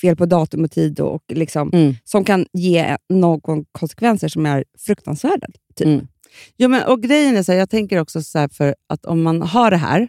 [0.01, 1.93] fel på datum och tid och, och liksom, Mm.
[2.03, 5.47] som kan ge någon konsekvenser som är fruktansvärda.
[5.75, 5.87] Typ.
[5.87, 6.07] Mm.
[6.57, 9.41] Jo, men, och grejen är så här, jag tänker också så för att om man
[9.41, 10.07] har det här,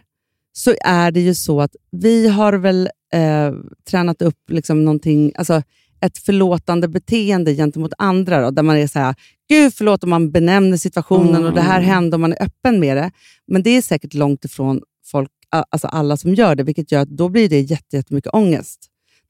[0.53, 3.53] så är det ju så att vi har väl eh,
[3.89, 5.61] tränat upp liksom någonting, alltså
[6.01, 9.15] ett förlåtande beteende gentemot andra, då, där man är så här,
[9.49, 12.97] gud förlåt om man benämner situationen och det här hände och man är öppen med
[12.97, 13.11] det.
[13.47, 17.09] Men det är säkert långt ifrån folk, alltså alla som gör det, vilket gör att
[17.09, 18.79] då blir det jätte- jättemycket ångest.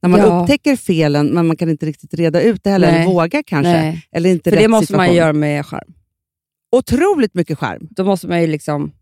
[0.02, 0.40] När man Ja.
[0.40, 2.96] upptäcker felen, men man kan inte riktigt reda ut det heller, Nej.
[3.02, 3.72] eller vågar kanske.
[3.72, 4.06] Nej.
[4.12, 5.16] Eller inte För det måste man situation.
[5.16, 5.92] göra med charm.
[6.76, 7.88] Otroligt mycket skärm.
[7.90, 8.92] Då måste man ju liksom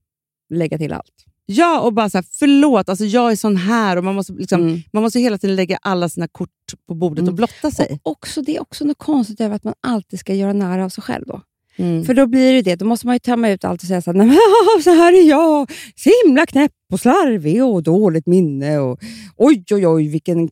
[0.55, 1.25] lägga till allt.
[1.47, 3.97] Ja, och bara så här, förlåt, alltså jag är sån här.
[3.97, 4.81] Och man, måste liksom, Mm.
[4.93, 6.49] man måste hela tiden lägga alla sina kort
[6.89, 7.37] på bordet och Mm.
[7.37, 7.99] blotta sig.
[8.03, 10.89] Och också, det är också något konstigt över att man alltid ska göra nära av
[10.89, 11.25] sig själv.
[11.27, 11.41] Då.
[11.77, 12.05] Mm.
[12.05, 12.77] För då blir det det.
[12.77, 15.13] Då måste man ju tömma ut allt och säga så här, "Nej, men, så här
[15.13, 15.71] är jag.
[15.97, 18.79] Så himla knäpp och slarvig och dåligt minne.
[18.79, 19.01] Och,
[19.37, 20.49] oj, oj, oj, vilken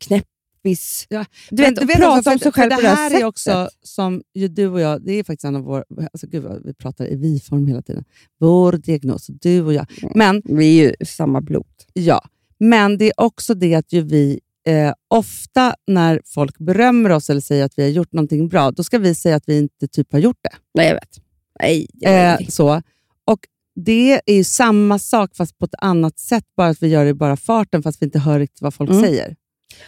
[0.62, 1.07] knäppis.
[1.09, 3.25] Ja, Du vet, och prata om sig själv för på det det här här är
[3.25, 7.07] också som du och jag, det är faktiskt en av våra, alltså gud vi pratar
[7.12, 8.05] i vi-form hela tiden.
[8.40, 9.87] Vår diagnos, du och jag.
[10.14, 11.66] Men, Vi är ju samma blod.
[11.92, 12.20] ja,
[12.59, 17.40] men det är också det att ju vi eh, ofta när folk berömmer oss eller
[17.40, 20.12] säger att vi har gjort någonting bra, då ska vi säga att vi inte typ
[20.12, 20.57] har gjort det.
[20.75, 21.18] Nej, jag vet.
[21.61, 22.83] Nej, jag vet Eh, så.
[23.27, 23.38] Och
[23.75, 27.11] det är ju samma sak fast på ett annat sätt, bara att vi gör det
[27.11, 29.03] i bara farten fast vi inte hör riktigt vad folk Mm.
[29.03, 29.37] säger.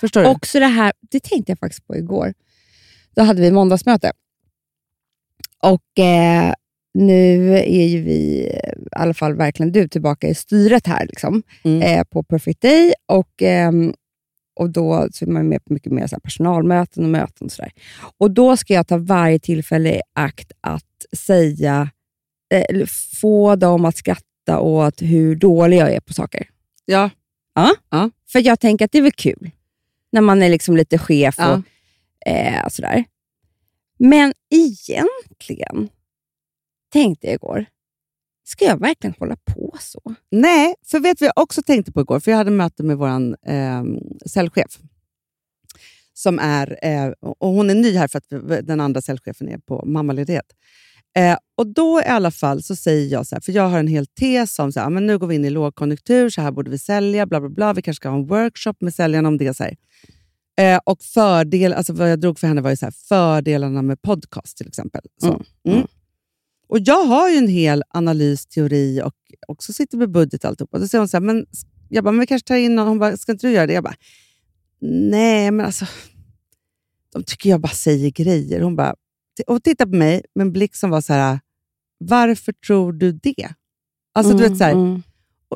[0.00, 0.26] Förstår du?
[0.28, 2.34] Också det här, det tänkte jag faktiskt på igår.
[3.16, 4.12] Då hade vi måndagsmöte.
[5.62, 6.52] Och eh,
[6.94, 11.42] nu är ju vi, eh, i alla fall verkligen du, tillbaka i styret här liksom,
[11.64, 11.82] Mm.
[11.82, 12.92] eh, på Perfect Day.
[13.06, 13.94] Och, ehm,
[14.60, 17.44] och då så är man med på mycket mer så personalmöten och möten.
[17.44, 17.72] Och, så där.
[18.18, 20.84] och Då ska jag ta varje tillfälle i akt att
[21.16, 21.90] säga,
[22.54, 22.86] eh,
[23.20, 26.46] få dem att skratta åt hur dålig jag är på saker.
[27.90, 28.10] ja.
[28.32, 29.50] För jag tänker att det är väl kul
[30.14, 31.62] när man är liksom lite chef och
[32.30, 33.04] eh, sådär.
[33.98, 35.88] Men egentligen,
[36.92, 37.66] tänkte jag igår,
[38.44, 40.14] ska jag verkligen hålla på så?
[40.30, 42.20] Nej, för vet vad jag också tänkte på igår?
[42.20, 43.08] För jag hade möte med vår
[43.46, 43.84] eh,
[44.26, 44.78] säljchef.
[46.12, 49.84] Som är, eh, och hon är ny här för att den andra säljchefen är på
[49.86, 50.46] mammaledighet.
[51.16, 53.86] Eh, och då i alla fall så säger jag så här, för jag har en
[53.86, 56.70] hel tes om så här, men nu går vi in i lågkonjunktur, så här borde
[56.70, 57.72] vi sälja, bla bla bla.
[57.72, 59.56] Vi kanske ska ha en workshop med säljarna om det.
[59.56, 59.64] Så.
[60.56, 64.02] Eh, och fördel, alltså vad jag drog för henne var ju så här, fördelarna med
[64.02, 65.02] podcast till exempel.
[65.20, 65.26] Så.
[65.26, 65.44] Mm.
[65.68, 65.86] Mm.
[66.68, 69.14] Och jag har ju en hel analys, teori och
[69.48, 70.74] också sitter med budget och alltihop.
[70.74, 71.46] Och då säger hon så här, men
[71.88, 72.88] jag bara, men vi kanske tar in någon.
[72.88, 73.72] Hon bara, ska inte du göra det?
[73.72, 73.96] Jag bara,
[75.10, 75.86] nej men alltså,
[77.12, 78.60] de tycker jag bara säger grejer.
[78.60, 78.94] Hon bara,
[79.46, 81.40] och tittar på mig med en blick som var så här,
[81.98, 83.48] varför tror du det?
[84.14, 85.02] Alltså du vet så här, Mm,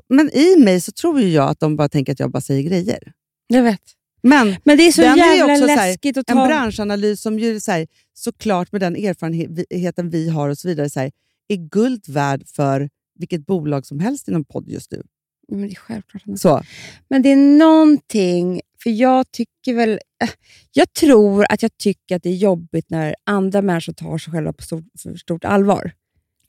[0.09, 3.13] Men i mig så tror jag att de bara tänker att jag bara säger grejer.
[3.47, 3.81] jag vet.
[4.23, 6.47] Men Men det är så Den är jävla också så här, läskigt att en ta...
[6.47, 11.01] branschanalys som ju så här, såklart med den erfarenheten vi har och så vidare så
[11.01, 11.11] här,
[11.49, 12.89] är guld värd för
[13.19, 15.03] vilket bolag som helst inom podd just nu.
[15.49, 16.23] Men det är självklart.
[16.37, 16.63] Så.
[17.11, 19.91] Men det är någonting, för jag tycker väl...
[20.23, 20.31] eh,
[20.73, 24.53] Jag tror att jag tycker att det är jobbigt när andra människor tar sig själva
[24.53, 24.85] på stort,
[25.21, 25.93] stort allvar.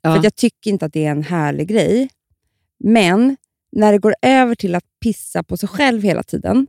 [0.01, 0.15] Ja.
[0.15, 2.09] För jag tycker inte att det är en härlig grej.
[2.83, 3.37] Men
[3.71, 6.67] när det går över till att pissa på sig själv hela tiden,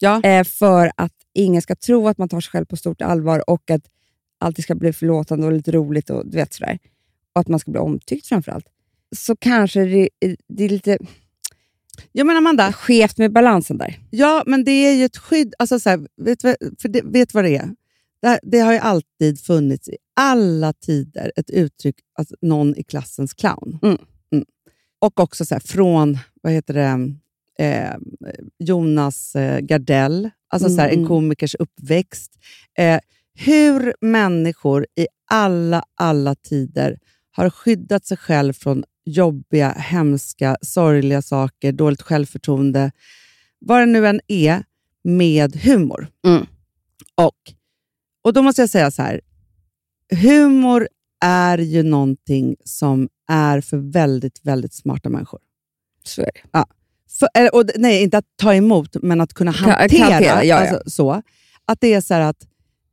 [0.00, 0.22] Ja.
[0.22, 3.70] eh, för att ingen ska tro att man tar sig själv på stort allvar och
[3.70, 3.82] att
[4.40, 6.78] allt ska bli förlåtande och lite roligt och du vet sådär.
[7.34, 8.66] Och att man ska bli omtyckt framför allt.
[9.16, 10.08] Så kanske det,
[10.48, 10.98] det är lite
[12.12, 13.98] Ja, men Amanda, skevt med balansen där.
[14.10, 15.54] ja, men det är ju ett skydd.
[15.58, 17.68] Alltså, så här, vet, du vad- för det, vet vad det är?
[18.22, 23.34] Det, det har ju alltid funnits i alla tider ett uttryck, alltså, någon i klassens
[23.34, 23.78] clown.
[23.82, 23.98] Mm.
[25.00, 27.14] Och också så här, från, vad heter det,
[27.64, 27.96] eh,
[28.58, 31.08] Jonas eh, Gardell, alltså så här, Mm, en mm.
[31.08, 32.32] komikers uppväxt.
[32.78, 32.98] Eh,
[33.34, 36.98] hur människor i alla, alla tider
[37.30, 42.90] har skyddat sig själv från jobbiga, hemska, sorgliga saker, dåligt självförtroende,
[43.58, 44.64] vad det nu än är,
[45.04, 46.08] med humor.
[46.26, 46.46] Mm.
[47.14, 47.36] Och,
[48.22, 49.20] och då måste jag säga så här,
[50.22, 50.88] humor
[51.20, 55.40] är ju någonting som är för väldigt, väldigt smarta människor.
[56.04, 56.64] Så är det.
[57.18, 60.04] För, eller, och, nej, inte att ta emot, men att kunna hantera.
[60.04, 60.56] hantera, ja, ja.
[60.56, 61.22] Alltså, så.
[61.64, 62.46] Att det är så här att,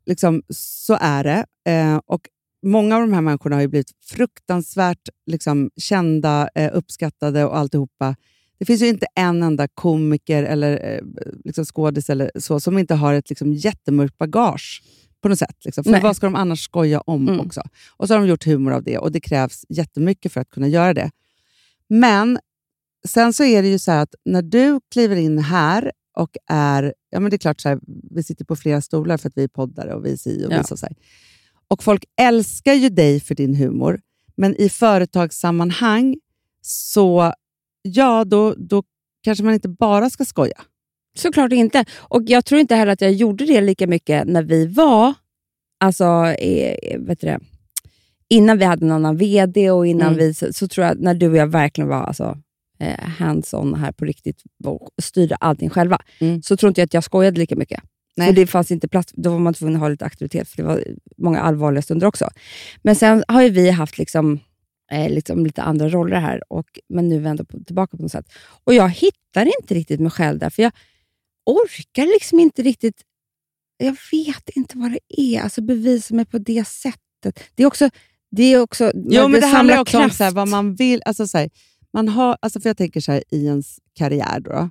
[0.06, 1.45] liksom, så är det.
[1.71, 2.21] Eh, och
[2.65, 8.15] Många av de här människorna har ju blivit fruktansvärt liksom, kända, eh, uppskattade och alltihopa.
[8.58, 11.01] Det finns ju inte en enda komiker eller eh,
[11.43, 14.84] liksom skådis eller så som inte har ett liksom, jättemörkt bagage
[15.21, 15.65] på något sätt.
[15.65, 15.84] Liksom.
[15.84, 16.01] För Nej.
[16.01, 17.39] vad ska de annars skoja om Mm.
[17.39, 17.62] också?
[17.97, 20.67] Och så har de gjort humor av det och det krävs jättemycket för att kunna
[20.67, 21.12] göra det.
[21.89, 22.39] Men
[23.08, 26.93] sen så är det ju så att när du kliver in här och är...
[27.10, 27.80] Ja, men det är klart, så här,
[28.12, 30.51] vi sitter på flera stolar för att vi är poddare och vi är si och
[30.51, 30.63] vi Ja.
[30.63, 30.78] så.
[30.78, 30.95] så här.
[31.68, 33.99] Och folk älskar ju dig för din humor,
[34.38, 36.16] men i företagssammanhang
[36.61, 37.34] så
[37.82, 38.84] ja, då, då
[39.24, 40.61] kanske man inte bara ska skoja.
[41.18, 41.86] Såklart inte.
[41.97, 45.13] Och Jag tror inte heller att jag gjorde det lika mycket när vi var,
[45.80, 47.39] alltså, eh, vet du det,
[48.30, 50.18] innan vi hade en annan VD och innan Mm.
[50.20, 52.38] vi, så, så tror jag när du och jag verkligen var alltså,
[52.80, 56.41] eh, hands-on här på riktigt och styrde allting själva, Mm.
[56.41, 57.84] så tror inte jag att jag skojade lika mycket.
[58.18, 58.28] Nej.
[58.28, 60.63] För det fanns inte plats, då var man tvungen att ha lite auktoritet, för det
[60.63, 60.84] var
[61.18, 62.30] många allvarliga stunder också.
[62.82, 64.39] Men sen har ju vi haft liksom
[64.91, 68.26] eh, liksom lite andra roller här, och, men nu vänder på, tillbaka på något sätt.
[68.63, 70.72] Och jag hittar inte riktigt mig själv där, för jag
[71.45, 73.01] orkar liksom inte riktigt...
[73.78, 77.39] Jag vet inte vad det är, alltså bevisa mig på det sättet.
[77.55, 77.89] Det är också...
[78.32, 80.18] Det är också Jo, men det handlar samlar också om kraft.
[80.18, 81.01] så här, vad man vill.
[81.05, 81.49] Alltså, så här,
[81.93, 84.70] man har, alltså, för jag tänker så här, i ens karriär då,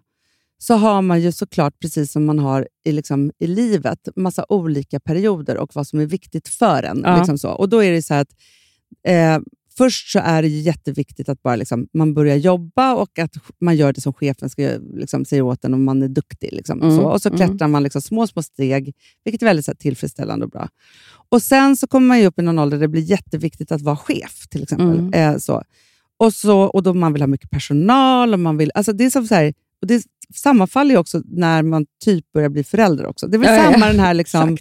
[0.66, 5.00] så har man ju såklart, precis som man har i, liksom, i livet, massa olika
[5.00, 7.02] perioder och vad som är viktigt för en.
[7.04, 7.16] Ja.
[7.16, 7.50] Liksom så.
[7.50, 8.28] Och då är det så att
[9.06, 9.38] eh,
[9.76, 13.92] Först så är det jätteviktigt att bara liksom, man börjar jobba och att man gör
[13.92, 16.52] det som chefen ska, liksom, säger åt en om man är duktig.
[16.52, 17.02] Liksom, Mm, så.
[17.02, 17.36] Och så mm.
[17.36, 18.94] klättrar man liksom, små, små steg,
[19.24, 20.68] vilket är väldigt så här, tillfredsställande och bra.
[21.28, 23.82] Och Sen så kommer man ju upp i någon ålder där det blir jätteviktigt att
[23.82, 24.48] vara chef.
[24.50, 24.98] till exempel.
[24.98, 25.12] Mm.
[25.12, 25.62] Eh, så.
[26.16, 28.32] Och, så, och då man vill ha mycket personal.
[28.32, 29.54] Och man vill, alltså det är som så här,
[29.84, 30.02] och det
[30.34, 33.26] sammanfaller ju också när man typ börjar bli förälder också.
[33.26, 34.14] Det är väl Ja, ja, samma den här...
[34.14, 34.54] Liksom, eh,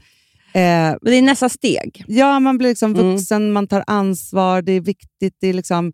[0.54, 2.04] Men det är nästa steg.
[2.08, 3.12] Ja, man blir liksom Mm.
[3.12, 5.36] vuxen, man tar ansvar, det är viktigt.
[5.40, 5.94] Det är liksom,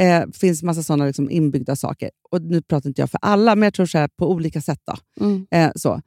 [0.00, 2.10] eh, finns massa sådana liksom inbyggda saker.
[2.30, 4.80] Och Nu pratar inte jag för alla, men jag tror så här, på olika sätt.
[4.86, 5.24] Då.
[5.24, 5.46] Mm.
[5.50, 6.00] Eh, så.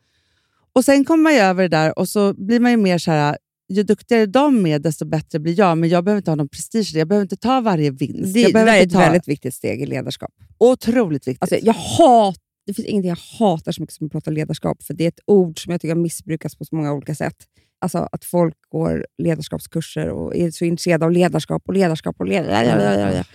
[0.76, 3.38] Och Sen kommer man över det där och så blir man ju mer så här,
[3.70, 5.78] ju duktigare de är, desto bättre blir jag.
[5.78, 6.92] Men jag behöver inte ha någon prestige.
[6.96, 8.34] Jag behöver inte ta varje vinst.
[8.34, 9.00] Det, jag det är ett ta...
[9.00, 10.32] väldigt viktigt steg i ledarskap.
[10.58, 11.42] Otroligt viktigt.
[11.42, 14.94] Alltså, jag hat, det finns ingenting jag hatar så mycket som att prata ledarskap, för
[14.94, 17.36] det är ett ord som jag tycker missbrukas på så många olika sätt.
[17.82, 23.28] Alltså att folk går ledarskapskurser och är så intresserade av ledarskap och ledarskap och ledarskap.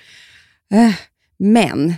[1.39, 1.95] Men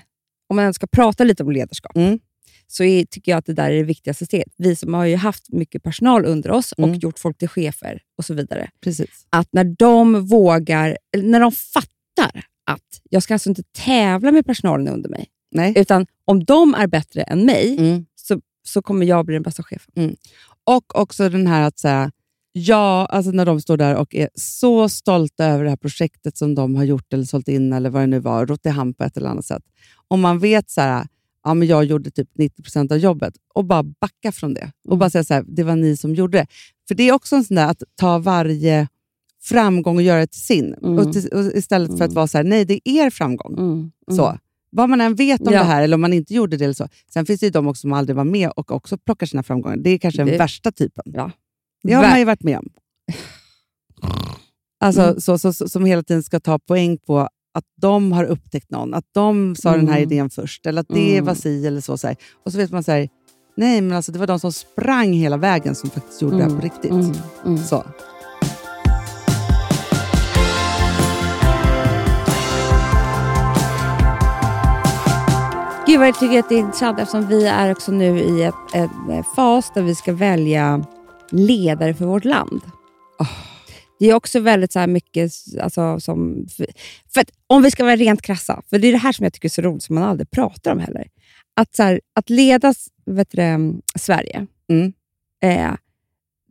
[0.49, 2.19] om man ska prata lite om ledarskap, Mm.
[2.67, 4.53] så är, tycker jag att det där är det viktigaste steget.
[4.57, 6.99] Vi som har ju haft mycket personal under oss och Mm.
[6.99, 8.71] gjort folk till chefer och så vidare.
[8.81, 9.27] Precis.
[9.31, 14.89] Att när de vågar, när de fattar att jag ska alltså inte tävla med personalen
[14.89, 15.73] under mig, Nej.
[15.77, 18.07] utan om de är bättre än mig, Mm.
[18.15, 19.93] så, så kommer jag bli den bästa chefen.
[20.65, 22.11] Och också den här att säga,
[22.53, 26.55] ja, alltså när de står där och är så stolta över det här projektet som
[26.55, 29.05] de har gjort eller sålt in eller vad det nu var, rott i hand på
[29.05, 29.63] ett eller annat sätt.
[30.09, 31.07] Om man vet så här,
[31.45, 35.11] ja, men jag gjorde typ 90% av jobbet och bara backa från det och bara
[35.11, 36.47] säga så här, det var ni som gjorde det.
[36.89, 38.89] För det är också en sån där att ta varje
[39.43, 40.75] framgång och göra det till sin.
[40.75, 40.99] Mm.
[40.99, 43.59] Och till, och istället för att vara så här, nej det är er framgång.
[43.59, 43.91] Mm.
[44.17, 44.39] Så.
[44.73, 45.59] Vad man än vet om Ja.
[45.59, 46.65] det här, eller om man inte gjorde det.
[46.65, 46.89] Eller så.
[47.13, 49.77] Sen finns det ju de också som aldrig var med och också plockar sina framgångar.
[49.77, 51.05] Det är kanske den Det- värsta typen.
[51.07, 51.31] Ja.
[51.83, 52.69] Det har Ver- man ju varit med om.
[54.81, 55.21] Alltså, Mm.
[55.21, 57.19] så, så, så, som hela tiden ska ta poäng på
[57.55, 60.13] att de har upptäckt någon, att de sa den här Mm.
[60.13, 61.25] idén först, eller att det Mm.
[61.25, 61.97] var si eller så.
[61.99, 62.17] så här.
[62.45, 63.09] Och så vet man så här,
[63.57, 66.51] nej men alltså det var de som sprang hela vägen som faktiskt gjorde det här
[66.51, 66.91] på riktigt.
[66.91, 67.13] Mm.
[67.47, 67.59] Mm.
[67.59, 67.85] Så.
[75.91, 78.55] Gud vad jag tycker att det är intressant eftersom vi är också nu i ett,
[78.75, 80.85] en fas där vi ska välja
[81.31, 82.63] ledare för vårt land.
[83.99, 86.67] Det är också väldigt så här mycket, alltså, som, för,
[87.15, 89.33] för att, om vi ska vara rent krassa, för det är det här som jag
[89.33, 91.07] tycker är så roligt som man aldrig pratar om heller.
[91.57, 92.75] Att, så här, att leda
[93.07, 94.93] vet du, det, Sverige, Mm.
[95.43, 95.77] eh,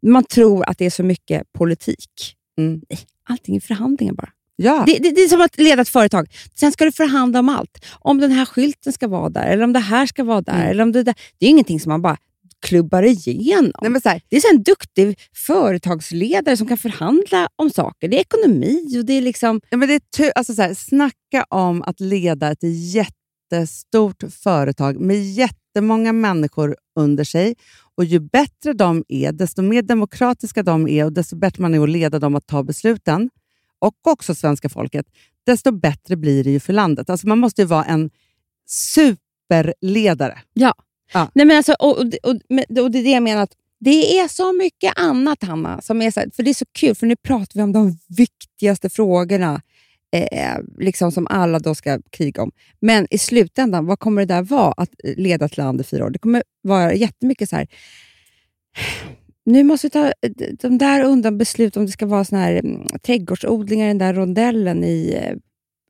[0.01, 2.35] man tror att det är så mycket politik.
[2.57, 2.81] Mm.
[2.89, 4.31] Nej, allting är förhandlingar bara.
[4.61, 4.83] Ja.
[4.85, 6.27] Det, det, det är som att leda ett företag.
[6.55, 7.85] Sen ska du förhandla om allt.
[7.99, 10.53] Om den här skylten ska vara där, eller om det här ska vara där.
[10.53, 10.67] Mm.
[10.67, 11.15] Eller om det, där.
[11.37, 12.17] det är ingenting som man bara
[12.61, 13.71] klubbar igenom.
[13.81, 18.07] Nej, men så här, Det är så en duktig företagsledare som kan förhandla om saker.
[18.07, 19.61] Det är ekonomi och det är liksom...
[19.69, 25.23] Ja, men det är alltså så här, snacka om att leda ett jättestort företag med
[25.23, 27.55] jättemånga människor under sig.
[27.95, 31.83] Och Ju bättre de är, desto mer demokratiska de är och desto bättre man är
[31.83, 33.29] att leda dem att ta besluten,
[33.79, 35.05] och också svenska folket,
[35.45, 37.09] desto bättre blir det ju för landet.
[37.09, 38.09] Alltså man måste ju vara en
[38.67, 40.39] superledare.
[41.33, 42.35] Nej, men alltså, och, och, och,
[42.83, 46.11] och, det är det jag menar, att det är så mycket annat, Hanna, som är
[46.11, 49.61] så för det är så kul, för nu pratar vi om de viktigaste frågorna
[50.11, 52.51] eh, liksom som alla då ska kriga om.
[52.79, 56.09] Men i slutändan, vad kommer det där vara att leda ett land i fyra år?
[56.09, 57.67] Det kommer vara jättemycket så här,
[59.51, 60.11] nu måste vi ta
[60.61, 64.13] de där undan beslut om det ska vara såna här mm, trädgårdsodlingar i den där
[64.13, 65.19] rondellen i...
[65.21, 65.37] eh,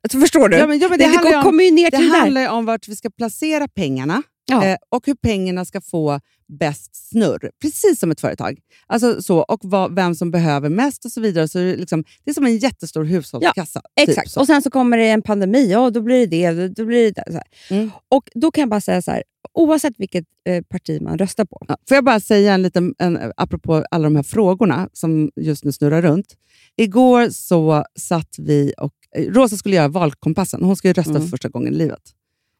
[0.03, 0.57] Alltså, förstår du?
[0.57, 2.95] Ja, men, ja, men det, det, handlar ju om, ner det handlar om vart vi
[2.95, 4.65] ska placera pengarna Ja.
[4.65, 6.19] eh, och hur pengarna ska få
[6.59, 7.51] bäst snurr.
[7.61, 8.59] Precis som ett företag.
[8.87, 11.47] Alltså så, och vad, vem som behöver mest och så vidare.
[11.47, 13.81] Så det, är liksom, det är som en jättestor hushållskassa.
[13.99, 14.31] typ Exakt.
[14.31, 14.39] så.
[14.39, 17.23] och sen så kommer det en pandemi, ja då blir det det, då blir det.
[17.31, 17.73] Så.
[17.73, 17.91] Mm.
[18.09, 19.23] Och Då kan jag bara säga så här,
[19.53, 21.65] oavsett vilket eh, parti man röstar på.
[21.67, 25.63] Ja, får jag bara säga en liten, en, apropå alla de här frågorna som just
[25.65, 26.35] nu snurrar runt.
[26.75, 30.63] Igår så satt vi och eh, Rosa skulle göra valkompassen.
[30.63, 31.21] Hon skulle rösta Mm.
[31.21, 32.01] för första gången i livet.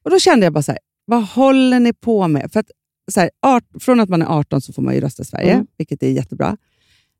[0.04, 2.52] Och Då kände jag bara så här, vad håller ni på med?
[2.54, 2.72] För att,
[3.12, 5.54] så här, art, från att man är 18 så får man ju rösta i Sverige,
[5.54, 5.68] Mm.
[5.78, 6.58] vilket är jättebra.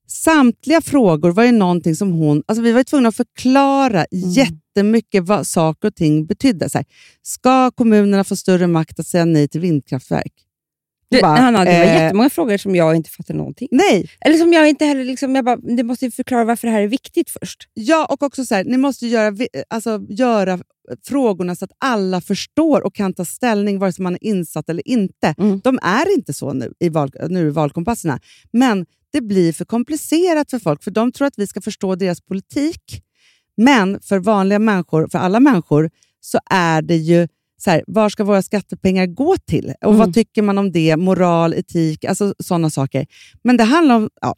[0.10, 2.44] Samtliga frågor var ju någonting som hon...
[2.48, 4.30] Alltså vi var tvungna att förklara Mm.
[4.30, 6.70] jättemycket vad saker och ting betydde.
[6.70, 6.86] Så här,
[7.22, 10.34] ska kommunerna få större makt att säga nej till vindkraftverk?
[11.12, 13.68] Det, bara, Hanna, det var eh, jättemånga frågor som jag inte fattade någonting.
[13.72, 15.06] Nej, Eller som jag inte heller...
[15.06, 17.70] Liksom, jag bara, det måste förklara varför det här är viktigt först.
[17.74, 19.38] ja, och också så här, ni måste göra,
[19.68, 20.60] alltså, göra
[21.08, 24.88] frågorna så att alla förstår och kan ta ställning vare sig man är insatt eller
[24.88, 25.36] inte.
[25.38, 25.62] Mm.
[25.64, 28.20] De är inte så nu i, val, nu i valkompasserna,
[28.52, 32.22] men det blir för komplicerat för folk, för de tror att vi ska förstå deras
[32.22, 33.04] politik.
[33.58, 35.90] Men för vanliga människor, för alla människor,
[36.22, 39.74] så är det ju så här, var ska våra skattepengar gå till?
[39.82, 39.98] Och Mm.
[39.98, 40.98] Vad tycker man om det?
[40.98, 43.08] Moral, etik, alltså sådana saker.
[43.44, 44.36] Men det handlar om ja,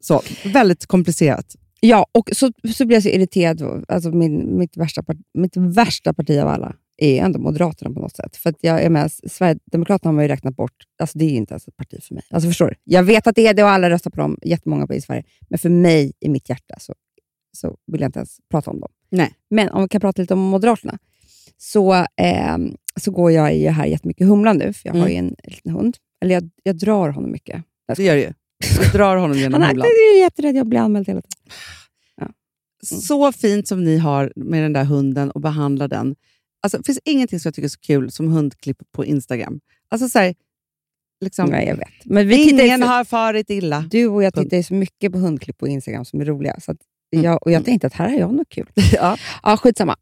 [0.00, 1.56] så, väldigt komplicerat.
[1.80, 3.84] Ja, och så, så blir jag så irriterad.
[3.88, 5.02] Alltså min, mitt, värsta
[5.34, 8.36] mitt värsta parti av alla är ändå Moderaterna på något sätt.
[8.36, 10.74] För att jag är med, Sverigedemokraterna har man ju räknat bort.
[10.98, 12.24] Alltså det är ju inte ens ett parti för mig.
[12.30, 12.74] Alltså förstår du?
[12.84, 15.24] Jag vet att det är det och alla röstar på dem, jättemånga på i Sverige.
[15.48, 16.94] Men för mig, i mitt hjärta, så,
[17.56, 18.90] så vill jag inte ens prata om dem.
[19.10, 19.34] Nej.
[19.50, 20.98] Men om vi kan prata lite om Moderaterna,
[21.58, 22.56] så, eh,
[23.00, 25.12] så går jag ju här jättemycket Humlan nu, för jag har Mm.
[25.12, 25.96] ju en liten hund.
[26.20, 27.62] Eller jag, jag drar honom mycket.
[27.96, 28.32] Det gör det ju.
[28.82, 29.86] Du drar honom genom Han är, Humlan.
[29.86, 31.38] jag är jätterädd, jag blir anmäld hela tiden.
[32.84, 36.14] Så fint som ni har med den där hunden och behandlar den.
[36.62, 39.60] Alltså, det finns ingenting som jag tycker är så kul som hundklipp på Instagram.
[39.88, 40.34] Alltså så här,
[41.24, 41.88] liksom, Nej, jag vet.
[42.04, 43.84] Men vi ingen så- har farit illa.
[43.90, 46.60] Du och jag tittar så mycket på hundklipp på Instagram som är roliga.
[46.60, 46.74] Så
[47.14, 47.24] Mm.
[47.24, 48.66] jag, och jag tänkte att här har jag något kul.
[48.92, 49.16] Ja.
[49.42, 49.96] Ja, skitsamma.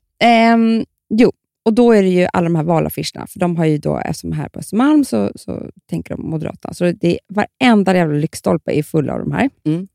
[0.55, 1.33] Um, jo,
[1.65, 3.27] och då är det ju alla de här valaffischerna.
[3.27, 6.75] För de har ju då, eftersom här på Östermalm så, så tänker de Moderaterna.
[6.75, 9.51] Så det är, varenda jävla lyktstolpe är full av de här.
[9.65, 9.89] Mm.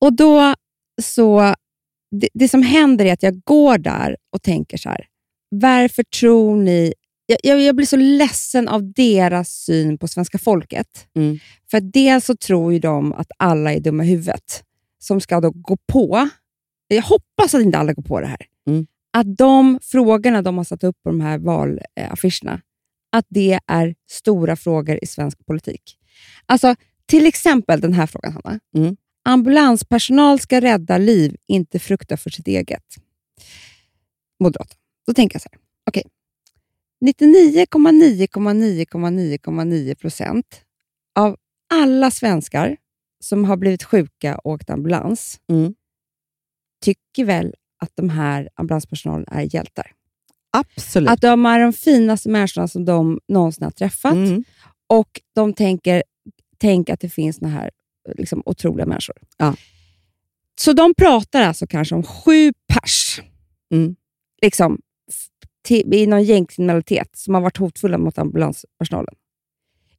[0.00, 0.54] Och då
[1.02, 1.54] så...
[2.10, 5.06] Det, det som händer är att jag går där och tänker så här.
[5.60, 6.94] Varför tror ni...
[7.26, 11.08] Jag, jag, jag blir så ledsen av deras syn på svenska folket.
[11.16, 11.38] Mm.
[11.70, 14.64] För dels så tror ju de att alla är dumma i huvudet
[14.98, 16.28] som ska då gå på.
[16.88, 18.46] Jag hoppas att inte alla går på det här.
[18.68, 18.86] Mm.
[19.12, 22.60] Att de frågorna de har satt upp på de här valaffischerna,
[23.12, 25.98] att det är stora frågor i svensk politik.
[26.46, 26.74] Alltså,
[27.06, 28.60] till exempel den här frågan, Hanna.
[28.76, 28.96] Mm.
[29.24, 32.84] Ambulanspersonal ska rädda liv, inte frukta för sitt eget.
[34.40, 34.76] Moderat.
[35.06, 35.60] Då tänker jag så här.
[35.86, 36.02] Okej.
[37.04, 40.60] 99,9,9,9,9 procent
[41.18, 41.36] av
[41.74, 42.76] alla svenskar
[43.20, 45.74] som har blivit sjuka och åkt ambulans Mm.
[46.84, 49.92] tycker väl att de här ambulanspersonalen är hjältar.
[50.50, 51.10] Absolut.
[51.10, 54.14] Att de är de finaste människorna som de någonsin har träffat.
[54.14, 54.44] Mm.
[54.86, 56.02] Och de tänker,
[56.58, 57.70] tänker att det finns såna här
[58.14, 59.16] liksom, otroliga människor.
[59.36, 59.54] Ja.
[60.60, 63.20] Så de pratar alltså kanske om sju pers
[63.70, 63.96] Mm.
[64.42, 64.80] liksom,
[65.66, 69.14] till, i någon gängkriminalitet som har varit hotfulla mot ambulanspersonalen.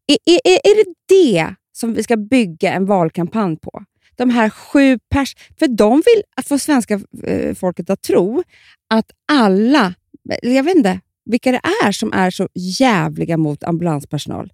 [0.08, 3.84] Är, är, är det det som vi ska bygga en valkampanj på?
[4.16, 5.36] De här sju pers...
[5.60, 8.44] För de vill att få svenska eh, folket att tro
[8.90, 9.94] att alla,
[10.42, 14.54] jag vet inte vilka det är som är så jävliga mot ambulanspersonal.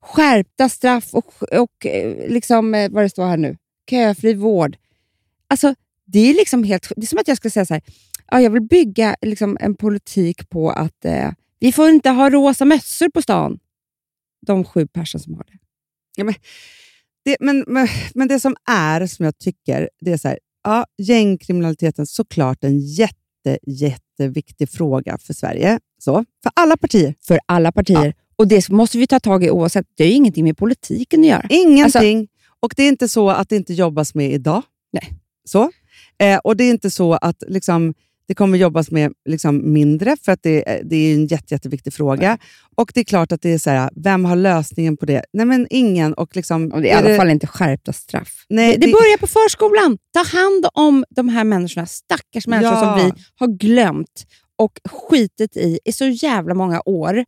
[0.00, 3.56] Skärpta straff och, och eh, liksom, eh, vad det står här nu,
[3.90, 4.76] köfri vård.
[5.48, 5.74] Alltså,
[6.06, 6.92] det är liksom helt...
[6.96, 7.82] Det är som att jag skulle säga så här,
[8.32, 11.30] ja, jag vill bygga liksom, en politik på att eh,
[11.60, 13.58] vi får inte ha rosa mössor på stan.
[14.46, 15.58] De sju personer som har det.
[17.24, 20.86] Det, men, men, men det som är, som jag tycker, det är så här, ja,
[20.98, 25.80] gängkriminaliteten såklart en jätte, jätteviktig fråga för Sverige.
[25.98, 27.14] Så, för alla partier.
[27.26, 28.14] För alla partier.
[28.36, 29.86] Och det måste vi ta tag i oavsett.
[29.94, 31.46] Det är ju ingenting med politiken att göra.
[31.50, 32.28] Ingenting.
[32.60, 34.62] och det är inte så att det inte jobbas med idag.
[34.92, 35.12] Nej.
[35.44, 35.70] Så.
[36.18, 37.94] Eh, och det är inte så att liksom,
[38.26, 42.38] det kommer jobbas med liksom, mindre, för att det, det är en jätte, jätteviktig fråga.
[42.76, 45.24] Och det är klart att det är så här, vem har lösningen på det?
[45.32, 46.14] Nej, men ingen.
[46.14, 48.46] Och liksom, Och det är i alla fall inte skärpta straff.
[48.48, 49.98] Nej, det, det det- börjar på förskolan.
[50.12, 52.96] Ta hand om de här människorna, stackars människor Ja.
[52.98, 57.24] som vi har glömt och skitit i i så jävla många år.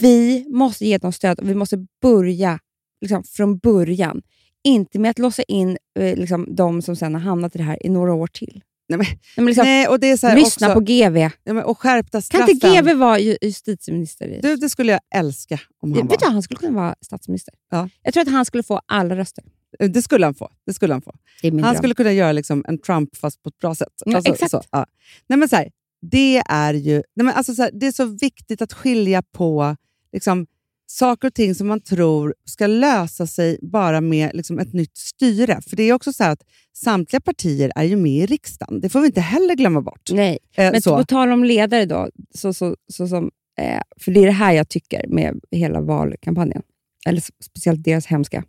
[0.00, 2.58] Vi måste ge dem stöd och vi måste börja
[3.00, 4.22] liksom, från början.
[4.64, 7.86] Inte med att låsa in eh, liksom, de som sen har hamnat i det här
[7.86, 8.60] i några år till.
[8.88, 9.06] Nej, men,
[9.36, 11.16] men liksom, nej, och det är så lyssna också, på GV.
[11.44, 12.50] ja, och skärpta Kan straffen.
[12.50, 14.38] inte GV vara ju- justitieminister?
[14.42, 16.32] Du, det skulle jag älska om han Vet du, var.
[16.32, 17.54] han skulle kunna vara statsminister.
[17.70, 17.88] Ja.
[18.02, 19.44] Jag tror att han skulle få alla röster.
[19.78, 20.50] Det skulle han få.
[20.66, 21.12] Det skulle han få.
[21.42, 21.74] Han dröm.
[21.76, 23.88] skulle kunna göra liksom en Trump fast på ett bra sätt.
[24.04, 24.50] Ja, exakt.
[24.50, 24.86] Så, ja.
[25.28, 25.68] nej, men så här,
[26.10, 29.76] det är ju nej, men alltså så här, det är så viktigt att skilja på
[30.12, 30.46] liksom,
[30.86, 35.60] saker och ting som man tror ska lösa sig bara med liksom, ett nytt styre.
[35.68, 36.42] För det är också så här att
[36.76, 38.80] samtliga partier är ju med i riksdagen.
[38.80, 40.10] Det får vi inte heller glömma bort.
[40.12, 40.96] Nej, Eh, men så.
[40.98, 44.52] på tal om ledare då, så, så, så som, eh, för det är det här
[44.52, 46.62] jag tycker med hela valkampanjen,
[47.06, 48.44] eller speciellt deras hemska,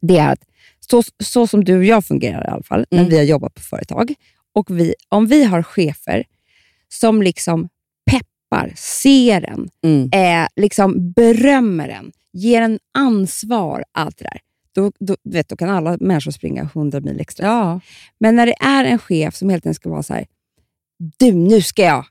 [0.00, 0.44] det är att
[0.80, 3.10] så, så som du och jag fungerar i alla fall, när Mm.
[3.10, 4.14] vi har jobbat på företag.
[4.54, 6.24] Och vi, om vi har chefer
[6.88, 7.68] som liksom
[8.52, 10.10] peppar, ser en, Mm.
[10.42, 14.40] eh, liksom berömmer en, ger en ansvar, allt det där.
[14.74, 17.46] Då, då, du vet, då kan alla människor springa 100 mil extra.
[17.46, 17.80] Ja.
[18.20, 20.26] Men när det är en chef som helt enkelt ska vara så här,
[21.18, 22.04] du nu ska jag,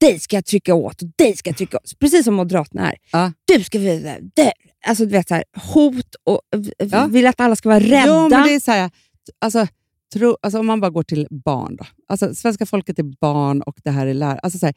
[0.00, 1.98] dig ska jag trycka åt och dig ska jag trycka åt.
[1.98, 2.96] Precis som Moderaterna är.
[3.12, 3.32] Ja.
[3.44, 4.52] Du ska där.
[4.86, 6.40] Alltså du vet så här, hot och
[6.78, 7.06] Ja.
[7.06, 8.06] vill att alla ska vara rädda.
[8.06, 8.90] Jo, men det är så här,
[9.38, 9.66] alltså,
[10.14, 11.76] tro, alltså, om man bara går till barn.
[11.76, 11.84] Då.
[12.08, 14.38] Alltså, svenska folket är barn och det här är lärare.
[14.38, 14.74] Alltså, så här,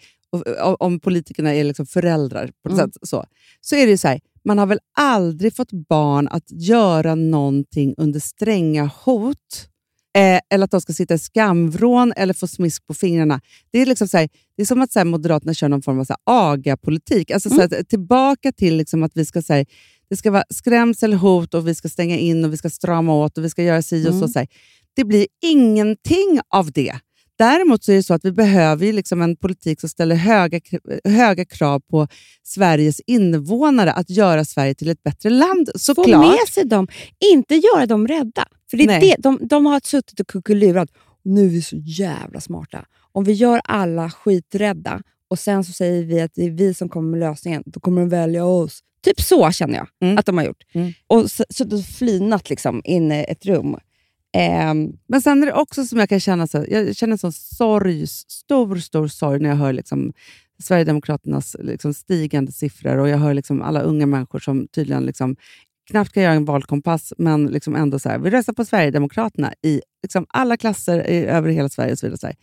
[0.63, 2.91] och, om politikerna är liksom föräldrar, på något Mm.
[2.91, 3.25] sätt, så,
[3.61, 7.93] så är det ju så här, man har väl aldrig fått barn att göra någonting
[7.97, 9.69] under stränga hot.
[10.17, 13.41] Eh, eller att de ska sitta i skamvrån eller få smisk på fingrarna.
[13.71, 16.05] Det är, liksom så här, det är som att så Moderaterna kör någon form av
[16.05, 17.31] så aga-politik.
[17.31, 19.65] Alltså, så här, tillbaka till liksom, att vi ska säga
[20.09, 23.38] det ska vara skrämsel, hot och vi ska stänga in och vi ska strama åt
[23.38, 24.27] och vi ska göra si och så.
[24.27, 24.47] så här.
[24.97, 26.95] Det blir ingenting av det.
[27.37, 30.59] Däremot så är det så att vi behöver ju liksom en politik som ställer höga,
[31.03, 32.07] höga krav på
[32.43, 35.69] Sveriges invånare att göra Sverige till ett bättre land.
[35.73, 36.19] Få Såklart.
[36.21, 36.87] med sig dem,
[37.33, 38.47] inte göra dem rädda.
[38.69, 40.89] För det är det, de, de har suttit och kuckelirat.
[41.23, 42.85] Nu är vi så jävla smarta.
[43.11, 46.89] Om vi gör alla skiträdda och sen så säger vi att det är vi som
[46.89, 48.79] kommer med lösningen, då kommer de välja oss.
[49.05, 50.17] Typ så känner jag Mm.
[50.17, 50.63] att de har gjort.
[50.73, 50.93] Mm.
[51.07, 53.77] Och så, så de flinat liksom in i ett rum.
[54.34, 57.32] Ehm, Men sen är det också som jag kan känna, så, jag känner en sån
[57.32, 60.13] sorg, stor, stor sorg när jag hör liksom
[60.63, 65.36] Sverigedemokraternas liksom stigande siffror och jag hör liksom alla unga människor som tydligen liksom
[65.88, 69.82] knappt kan göra en valkompass, men liksom ändå så här, vi röstar på Sverigedemokraterna i
[70.03, 71.91] liksom alla klasser i, över hela Sverige.
[71.91, 72.36] och så vidare.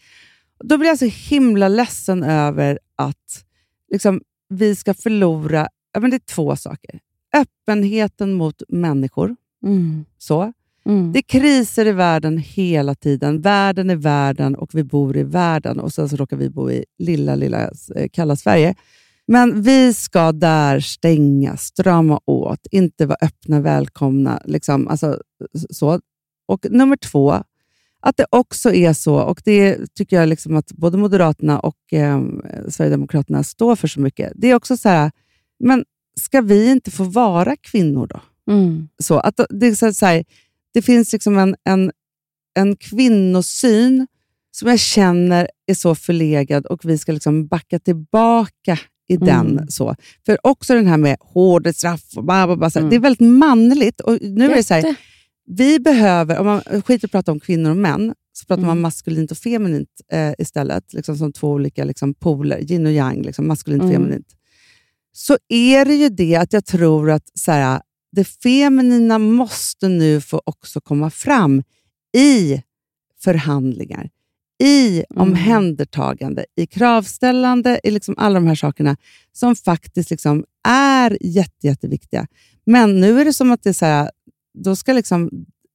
[0.64, 3.44] Då blir jag så himla ledsen över att
[3.92, 5.68] liksom, vi ska förlora...
[5.92, 7.00] Ja, men det är två saker.
[7.34, 9.36] Öppenheten mot människor.
[9.64, 10.52] mm, så.
[10.86, 11.12] Mm.
[11.12, 13.40] Det är kriser i världen hela tiden.
[13.40, 15.80] Världen är världen och vi bor i världen.
[15.80, 18.74] Och sen så råkar vi bo i lilla, lilla eh, kalla Sverige.
[19.26, 24.42] Men vi ska där stänga, strama åt, inte vara öppna, välkomna.
[24.44, 25.20] Liksom, alltså,
[25.70, 26.00] så.
[26.46, 27.42] Och nummer två,
[28.00, 32.22] att det också är så, och det tycker jag liksom att både Moderaterna och eh,
[32.68, 34.32] Sverigedemokraterna står för så mycket.
[34.34, 35.10] Det är också så här,
[35.58, 35.84] men
[36.20, 38.20] ska vi inte få vara kvinnor då?
[38.52, 38.88] Mm.
[38.98, 40.24] så, att det, är så, så här,
[40.74, 41.92] det finns liksom en, en,
[42.58, 44.06] en kvinnosyn
[44.50, 49.26] som jag känner är så förlegad och vi ska liksom backa tillbaka i Mm.
[49.56, 49.70] den.
[49.70, 49.96] Så.
[50.26, 52.90] För också den här med hårda straff, och bla, bla, bla, Mm.
[52.90, 54.00] det är väldigt manligt.
[54.00, 55.00] Och nu är det så här, Jätte.
[55.46, 58.70] vi behöver, om man skiter i att prata om kvinnor och män, så pratar man
[58.70, 58.82] Mm.
[58.82, 60.92] maskulint och feminint eh, istället.
[60.92, 64.02] Liksom som två olika liksom, poler, yin och yang, liksom, maskulint och Mm.
[64.02, 64.26] feminint.
[65.12, 67.80] Så är det ju det att jag tror att så här,
[68.14, 71.62] det feminina måste nu få också komma fram
[72.16, 72.62] i
[73.20, 74.10] förhandlingar,
[74.62, 75.22] i Mm.
[75.22, 78.96] omhändertagande, i kravställande, i liksom alla de här sakerna
[79.32, 82.26] som faktiskt liksom är jätte, jätteviktiga.
[82.66, 84.10] Men nu är det som att det så här,
[84.58, 85.30] då ska liksom,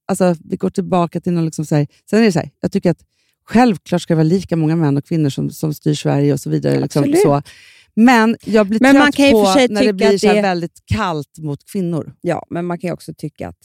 [0.07, 1.45] alltså, vi går tillbaka till någon...
[1.45, 3.03] Liksom så här, sen är det så här, jag tycker att
[3.45, 6.49] självklart ska det vara lika många män och kvinnor som, som styr Sverige och så
[6.49, 6.79] vidare.
[6.79, 7.41] Liksom, så.
[8.05, 10.27] Men jag blir Men trött man kan ju på för sig när det blir så
[10.27, 12.15] det- väldigt kallt mot kvinnor.
[12.21, 13.57] Ja, men man kan ju också tycka att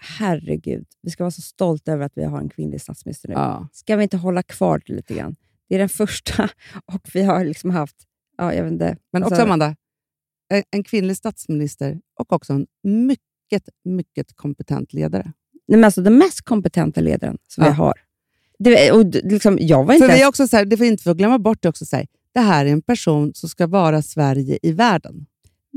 [0.00, 3.34] herregud, vi ska vara så stolta över att vi har en kvinnlig statsminister nu.
[3.34, 3.68] Ja.
[3.72, 5.36] Ska vi inte hålla kvar det lite grann?
[5.68, 6.48] Det är den första
[6.92, 7.96] och vi har liksom haft,
[8.38, 8.96] ja, jag vet inte.
[9.12, 9.76] Men också, alltså, Amanda,
[10.70, 15.32] en- kvinnlig statsminister och också en mycket, mycket kompetent ledare.
[15.68, 17.70] nej, men alltså den mest kompetenta ledaren som Ja.
[17.70, 17.94] vi har.
[18.58, 21.14] Det, och liksom, jag var inte För vi är också så här, det får inte
[21.14, 24.58] glömma bort det också, så här, det här är en person som ska vara Sverige
[24.62, 25.26] i världen.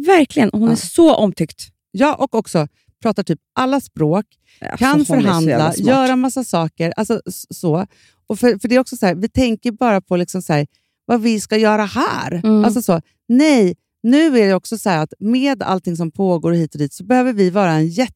[0.05, 0.71] verkligen, hon Ja.
[0.71, 1.67] är så omtyckt.
[1.91, 2.67] Ja, och också
[3.01, 4.25] pratar typ alla språk,
[4.61, 6.93] Alltså, kan förhandla, göra massa saker.
[6.97, 7.85] Alltså, så.
[8.27, 10.67] Och för, för det är också så här, Vi tänker bara på liksom så här,
[11.05, 12.33] vad vi ska göra här.
[12.33, 12.65] Mm.
[12.65, 16.75] Alltså så, nej, nu är det också så här att med allting som pågår hit
[16.75, 18.13] och dit så behöver vi vara en jätte,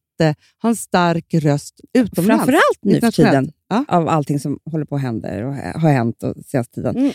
[0.62, 2.44] ha en stark röst utomlands.
[2.44, 3.84] Framförallt nu för tiden, Ja.
[3.88, 6.96] av allting som håller på att hända och ha- har hänt och senaste tiden.
[6.96, 7.12] Mm.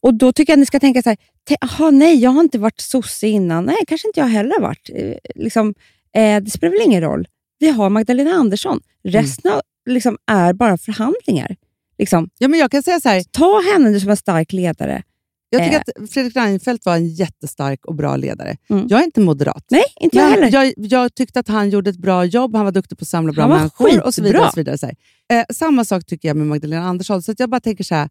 [0.00, 2.40] Och Då tycker jag att ni ska tänka så här, "Te- aha, nej, jag har
[2.40, 3.64] inte varit sosse innan.
[3.64, 4.90] Nej, kanske inte jag heller har varit.
[4.94, 5.74] Eh, liksom,
[6.14, 7.28] eh, det spelar väl ingen roll.
[7.58, 8.80] Vi har Magdalena Andersson.
[9.04, 11.56] Resten av, liksom, är bara förhandlingar.
[11.98, 15.02] Liksom, Ja, men jag kan säga så här, ta henne nu som en stark ledare.
[15.50, 15.82] Jag tycker Eh.
[16.04, 18.56] att Fredrik Reinfeldt var en jättestark och bra ledare.
[18.68, 18.86] Mm.
[18.88, 19.64] Jag är inte moderat.
[19.70, 20.50] Nej, inte jag heller.
[20.52, 23.32] jag, jag tyckte att han gjorde ett bra jobb, han var duktig på att samla
[23.32, 24.32] bra människor och så vidare.
[24.32, 24.46] skitbra.
[24.48, 24.86] Och så vidare så.
[25.34, 27.22] Eh, samma sak tycker jag med Magdalena Andersson.
[27.22, 28.08] Så jag bara tänker så här,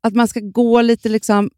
[0.00, 1.08] att man ska gå lite...
[1.08, 1.50] liksom...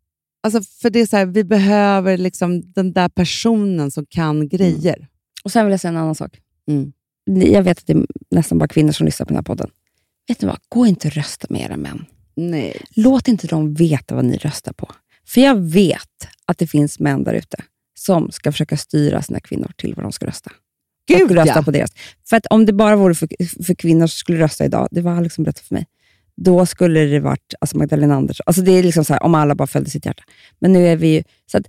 [0.43, 5.09] Alltså för det är så här, Vi behöver liksom den där personen som kan grejer.
[5.45, 6.39] Och Sen vill jag säga en annan sak.
[6.69, 6.93] Mm.
[7.53, 9.71] jag vet att det är nästan bara kvinnor som lyssnar på den här podden.
[10.29, 10.59] Vet ni vad?
[10.69, 12.05] Gå inte och rösta med era män.
[12.37, 12.81] Nej.
[12.91, 14.91] Låt inte dem veta vad ni röstar på.
[15.27, 17.57] För jag vet att det finns män där ute
[17.95, 20.51] som ska försöka styra sina kvinnor till vad de ska rösta.
[21.09, 21.63] Gud, rösta ja.
[21.63, 21.91] på deras.
[22.29, 23.29] För att om det bara vore för,
[23.65, 25.87] för kvinnor som skulle rösta idag, det var Alex som berättade för mig,
[26.37, 28.45] då skulle det varit alltså Magdalena Andersson.
[28.47, 30.23] Alltså det är liksom så här, om alla bara följde sitt hjärta.
[30.59, 31.23] Men nu är vi ju...
[31.47, 31.67] Så att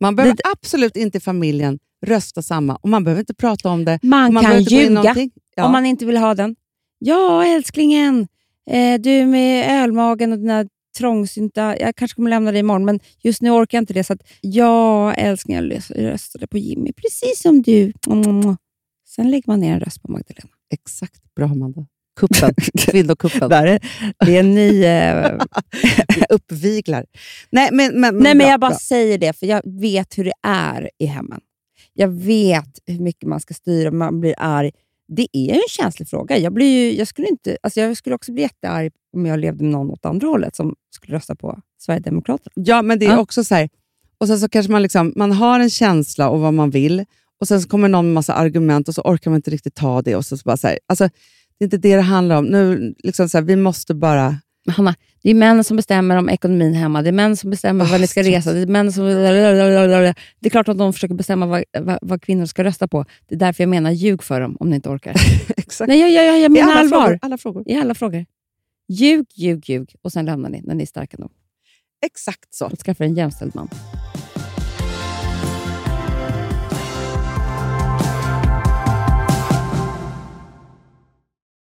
[0.00, 3.98] Man behöver absolut inte i familjen rösta samma och man behöver inte prata om det.
[4.02, 5.30] man, man kan ljuga någonting.
[5.54, 5.64] Ja.
[5.64, 6.56] om man inte vill ha den.
[6.98, 8.28] Ja, älsklingen.
[8.70, 10.64] Eh, du med ölmagen och dina
[10.98, 11.76] trångsynta...
[11.80, 14.04] Jag kanske kommer lämna dig imorgon, men just nu orkar jag inte det.
[14.04, 17.92] Så att, ja, älsklingen, jag röstade på Jimmy, precis som du.
[19.08, 20.54] Sen lägger man ner en röst på Magdalena.
[20.74, 21.34] Exakt.
[21.36, 21.86] Bra, Amanda.
[22.20, 22.54] Kuppen.
[22.78, 23.48] Kvinnokuppen.
[23.48, 23.80] Där är,
[24.26, 24.84] det är en ny...
[24.84, 25.38] Eh,
[26.28, 27.06] Uppviglar.
[27.50, 28.78] Nej, men, men, Nej, men bra, jag bara bra.
[28.78, 31.40] säger det, för jag vet hur det är i hemmen.
[31.94, 34.70] Jag vet hur mycket man ska styra, man blir arg.
[35.08, 36.38] Det är en känslig fråga.
[36.38, 39.62] Jag, blir ju, jag, skulle inte, alltså jag skulle också bli jättearg om jag levde
[39.64, 42.52] med någon åt andra hållet som skulle rösta på Sverigedemokraterna.
[42.54, 43.18] Ja, men det är Ja.
[43.18, 43.68] också så här.
[44.18, 47.04] Och sen så kanske man, liksom, man har en känsla och vad man vill
[47.40, 50.02] och sen så kommer någon med massa argument och så orkar man inte riktigt ta
[50.02, 50.16] det.
[50.16, 51.04] Och så, så bara så här, alltså,
[51.58, 52.44] det är inte det det handlar om.
[52.44, 54.36] Nu, liksom så här, vi måste bara...
[54.68, 54.94] Hanna,
[55.28, 57.02] det är män som bestämmer om ekonomin hemma.
[57.02, 58.52] Det är män som bestämmer Ah, var ni ska resa.
[58.52, 59.04] Det är, män som...
[59.04, 63.04] det är klart att de försöker bestämma vad, vad, vad kvinnor ska rösta på.
[63.26, 65.14] Det är därför jag menar ljug för dem om ni inte orkar.
[65.56, 65.88] Exakt.
[65.88, 67.00] Nej, jag, jag, jag I menar alla allvar.
[67.00, 67.62] frågor, alla frågor.
[67.66, 68.26] I alla frågor.
[68.88, 71.30] Ljug, ljug, ljug och sen lämnar ni när ni är starka nog.
[72.06, 72.66] Exakt så.
[72.66, 73.68] Och skaffar en jämställd man.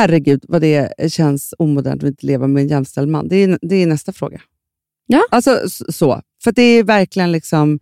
[0.00, 3.28] Herregud vad det känns omodernt att inte leva med en jämställd man.
[3.28, 4.40] Det är, det är nästa fråga.
[5.06, 5.22] Ja.
[5.30, 6.22] Alltså så.
[6.44, 7.78] För det är verkligen liksom...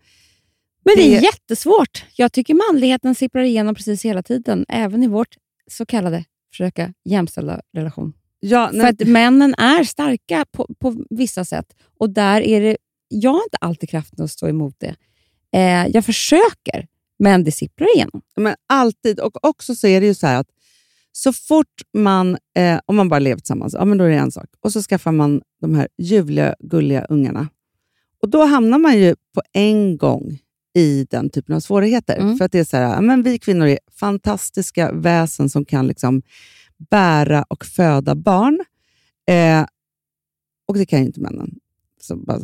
[0.85, 2.05] Men det är jättesvårt.
[2.17, 4.65] Jag tycker manligheten sipprar igenom precis hela tiden.
[4.69, 5.37] Även i vårt
[5.71, 8.13] så kallade försöka jämställda relation.
[8.41, 11.67] Ja, För att männen är starka på, på vissa sätt.
[11.99, 12.77] Och där är det,
[13.09, 14.95] jag har inte alltid kraften att stå emot det.
[15.53, 16.87] Eh, jag försöker,
[17.19, 18.23] men det sipprar igenom.
[18.37, 19.21] Men alltid.
[19.21, 20.49] Och också så är det ju så här att
[21.13, 24.31] så fort man, eh, om man bara lever tillsammans, ja, men då är det en
[24.31, 24.47] sak.
[24.61, 27.49] Och så skaffar man de här ljuvliga, gulliga ungarna.
[28.23, 30.39] Och då hamnar man ju på en gång
[30.75, 32.17] i den typen av svårigheter.
[32.17, 32.37] Mm.
[32.37, 35.87] För att det är så här, ja, men vi kvinnor är fantastiska väsen som kan
[35.87, 36.23] liksom
[36.91, 38.61] bära och föda barn.
[39.29, 39.67] Eh,
[40.69, 41.59] och det kan ju inte männen.
[42.01, 42.41] Så, bara,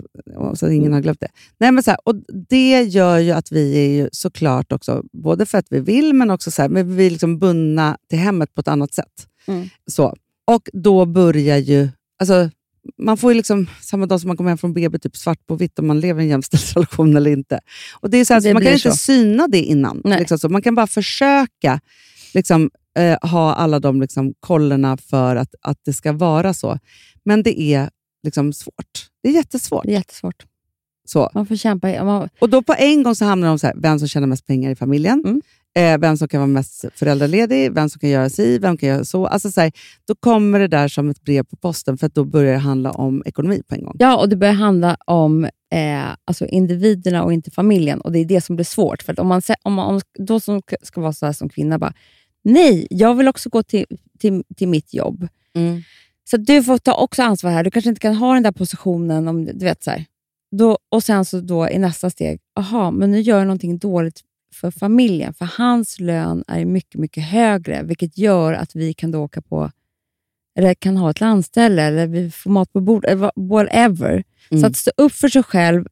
[0.57, 1.29] så att ingen har glömt det.
[1.59, 2.15] Nej, men så här, och
[2.49, 6.31] det gör ju att vi är ju såklart också, både för att vi vill, men
[6.31, 9.29] också så här, men vi är liksom bundna till hemmet på ett annat sätt.
[9.47, 9.69] Mm.
[9.87, 10.17] Så.
[10.47, 11.89] Och då börjar ju...
[12.19, 12.51] Alltså,
[12.99, 15.57] man får ju liksom, samma dag som man kommer hem från BB, typ svart på
[15.57, 17.61] vitt om man lever i en jämställd relation eller inte.
[18.01, 18.97] Och det är så här, Det så man kan blir inte så.
[18.97, 20.03] syna det innan.
[20.05, 20.49] Liksom så.
[20.49, 21.81] Man kan bara försöka
[22.35, 26.79] liksom, eh, ha alla de liksom, kollerna för att, att det ska vara så.
[27.25, 27.91] Men det är
[28.25, 29.09] liksom svårt.
[29.23, 29.85] Det är jättesvårt.
[29.85, 30.45] Det är jättesvårt.
[31.07, 31.31] Så.
[31.35, 32.05] Man får kämpa.
[32.05, 34.47] Man, Och då på en gång så hamnar de så här, vem som tjänar mest
[34.47, 35.41] pengar i familjen, Mm.
[35.95, 39.05] eh, vem som kan vara mest föräldraledig, vem som kan göra si, vem kan göra
[39.05, 39.27] så.
[39.27, 39.73] Alltså så här,
[40.09, 42.91] då kommer det där som ett brev på posten, för att då börjar det handla
[42.93, 43.97] om ekonomi på en gång.
[43.99, 48.01] ja, och det börjar handla om eh, alltså individerna och inte familjen.
[48.01, 49.03] Och Det är det som blir svårt.
[49.03, 51.93] För om man, om man om, då som ska vara så här som kvinna, bara,
[52.45, 53.87] nej, jag vill också gå till,
[54.19, 55.29] till, till mitt jobb.
[56.31, 57.65] Så du får ta också ansvar här.
[57.65, 59.29] Du kanske inte kan ha den där positionen.
[59.29, 60.05] om du vet så här.
[60.57, 64.21] Då, Och sen så då i nästa steg, aha, men nu gör jag någonting dåligt
[64.55, 65.35] för familjen.
[65.35, 69.71] För hans lön är mycket, mycket högre, vilket gör att vi kan då åka på
[70.59, 74.25] eller kan ha ett landställe eller vi får mat på bordet, whatever.
[74.49, 74.65] Så Mm.
[74.65, 75.87] att stå upp för sig själv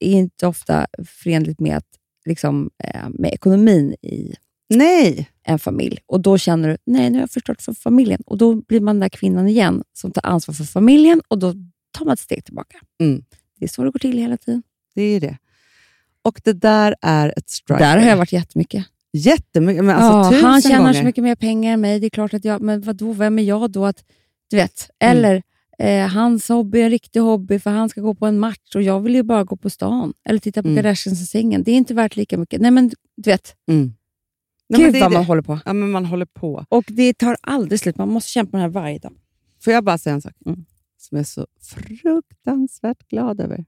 [0.00, 1.86] är inte ofta förenligt med, att,
[2.26, 4.34] liksom, eh, med ekonomin i
[4.68, 5.28] Nej!
[5.44, 5.98] en familj.
[6.06, 8.22] Och Då känner du, nej nu har jag förstört för familjen.
[8.26, 11.54] Och Då blir man den där kvinnan igen som tar ansvar för familjen och då
[11.90, 12.78] tar man ett steg tillbaka.
[13.00, 13.22] Mm.
[13.58, 14.62] Det är så det går till hela tiden.
[14.94, 15.38] Det är det.
[16.22, 17.84] Och det där är ett strike.
[17.84, 18.84] Där har jag varit jättemycket.
[19.12, 19.84] Jättemycket.
[19.84, 20.92] Men alltså, ja, han tjänar gånger.
[20.92, 22.00] så mycket mer pengar än mig.
[22.00, 23.86] Det är klart att jag, men vadå, vem är jag då?
[23.86, 24.04] att
[24.50, 24.90] Du vet.
[25.00, 25.42] Eller,
[25.78, 28.82] eh, hans hobby är en riktig hobby för han ska gå på en match och
[28.82, 30.76] jag vill ju bara gå på stan eller titta på Mm.
[30.82, 31.62] Kardashians i sängen.
[31.62, 32.60] Det är inte värt lika mycket.
[32.60, 33.92] Nej men du vet, Mm.
[34.68, 35.14] Nej, men gud det vad det.
[35.16, 35.58] man håller på.
[35.64, 36.64] Ja, men man håller på.
[36.68, 37.96] Och det tar aldrig slut.
[37.96, 39.12] Man måste kämpa med det här varje dag.
[39.64, 40.64] Får jag bara säga en sak Mm.
[40.98, 41.46] som jag är så
[42.02, 43.64] fruktansvärt glad över?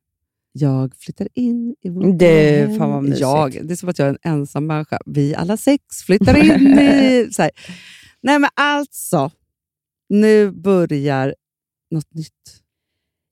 [0.53, 2.79] Jag flyttar in i vårt Du, hem.
[2.79, 3.21] fan vad mysigt.
[3.21, 4.99] jag, Det är som att jag är en ensam människa.
[5.07, 7.29] Vi alla sex flyttar in i...
[7.33, 7.51] Så här.
[8.23, 9.31] Nej, men alltså.
[10.09, 11.35] Nu börjar
[11.91, 12.33] något nytt.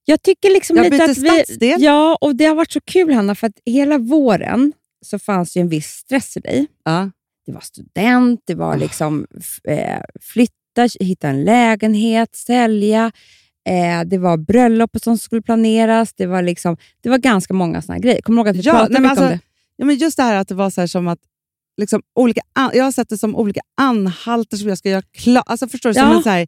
[0.05, 1.19] Jag tycker liksom Jag lite att
[1.61, 1.75] vi...
[1.79, 4.73] Ja, och det har varit så kul Hanna, för att hela våren
[5.05, 6.67] så fanns ju en viss stress i dig.
[6.85, 7.11] Ja.
[7.49, 13.13] Det var student, det var liksom f- eh, flytta, hitta en lägenhet, sälja.
[13.69, 16.15] Eh, det var bröllop som skulle planeras.
[16.15, 18.21] Det var, liksom, det var ganska många såna grejer.
[18.23, 19.41] Kommer du ihåg att vi Ja, pratade nej, mycket om alltså, det?
[19.77, 21.19] Ja, men just det här att det var så här som att
[21.81, 22.41] liksom, olika,
[22.73, 25.45] jag har sett det som olika anhalter som jag ska göra klart.
[25.47, 25.95] Alltså, förstår du?
[25.95, 26.17] Som Ja.
[26.17, 26.29] en så.
[26.31, 26.47] Här,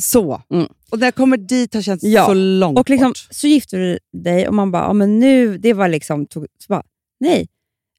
[0.00, 0.42] så.
[0.50, 0.66] Mm.
[0.90, 2.26] Och när jag kommer dit har känts Ja.
[2.26, 3.26] så långt Och liksom, bort.
[3.30, 6.66] så gifte du dig och man bara, ja, men nu, det var liksom, tog, så
[6.68, 6.82] bara,
[7.20, 7.46] nej,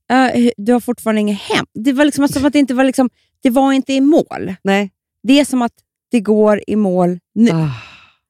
[0.10, 1.66] eh, du har fortfarande inget hem.
[1.74, 3.10] Det var liksom som att det inte var, liksom,
[3.43, 4.55] det var inte i mål.
[4.64, 4.91] Nej.
[5.24, 5.74] Det är som att
[6.12, 7.51] det går i mål nu.
[7.51, 7.72] Ah.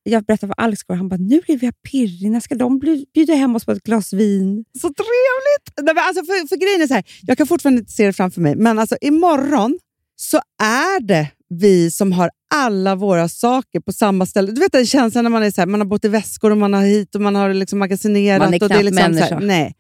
[0.04, 2.32] Jag berättade för Alex igår, han bara, nu blir vi pirrig.
[2.32, 2.80] När ska de
[3.14, 4.66] bjuda hem oss på ett glas vin?
[4.74, 5.82] Så trevligt!
[5.82, 8.14] Nej, men alltså för, för grejen är så här, jag kan fortfarande inte se det
[8.14, 9.80] framför mig, men alltså imorgon
[10.16, 14.52] så är det vi som har alla våra saker på samma ställe.
[14.52, 16.58] Du vet den känslan när man är så här, man har bott i väskor och
[16.58, 18.40] man har hit och man har liksom magasinerat.
[18.40, 19.40] Man är och det knappt liksom så här, människa.
[19.40, 19.76] nej.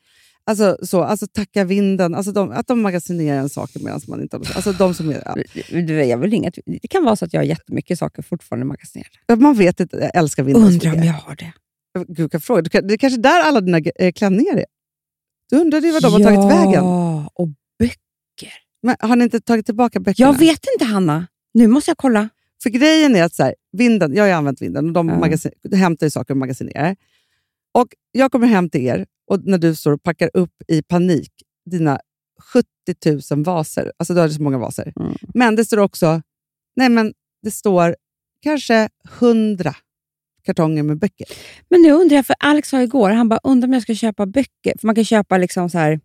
[0.49, 4.37] Alltså, så, alltså tacka vinden, alltså de, att de magasinerar en saker medan man inte
[4.37, 4.45] har...
[4.55, 5.35] Alltså de som är, ja.
[5.69, 9.35] Du, Jag vill till- Det kan vara så att jag har jättemycket saker fortfarande magasinerade.
[9.37, 10.63] Man vet inte, jag älskar vinden.
[10.63, 11.53] Undrar om jag har det.
[12.07, 12.81] Gud, kan fråga.
[12.81, 14.65] Det är kanske där alla dina eh, klänningar är.
[15.49, 16.83] Du undrade ju vad de har tagit vägen.
[16.85, 17.47] Ja, och
[17.79, 18.53] böcker.
[18.83, 20.29] Men har ni inte tagit tillbaka böckerna?
[20.31, 21.27] Jag vet inte, Hanna.
[21.53, 22.29] Nu måste jag kolla.
[22.63, 25.09] För grejen är att så här, vinden, jag har använt vinden och de
[25.61, 25.77] Ja.
[25.77, 26.95] hämtar ju saker och magasinerar.
[27.73, 31.31] Och jag kommer hem till er och när du står och packar upp i panik
[31.69, 31.99] dina
[32.53, 32.65] 70
[33.35, 33.91] 000 vaser.
[33.97, 34.93] Alltså du har så många vaser.
[34.99, 35.15] Mm.
[35.33, 36.21] Men det står också,
[36.75, 37.13] nej men
[37.43, 37.95] det står
[38.43, 38.89] kanske
[39.19, 39.75] 100
[40.45, 41.27] kartonger med böcker.
[41.69, 44.25] Men nu undrar jag, för Alex sa igår, han bara, undrar om jag ska köpa
[44.25, 44.73] böcker.
[44.79, 45.99] För man kan köpa liksom så här...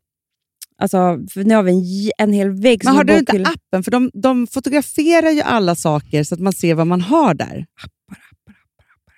[0.76, 1.72] Alltså, nu har vi
[2.18, 3.48] en, en hel vägg Men har du inte bokhylla.
[3.48, 3.82] appen?
[3.82, 7.66] För de, de fotograferar ju alla saker så att man ser vad man har där.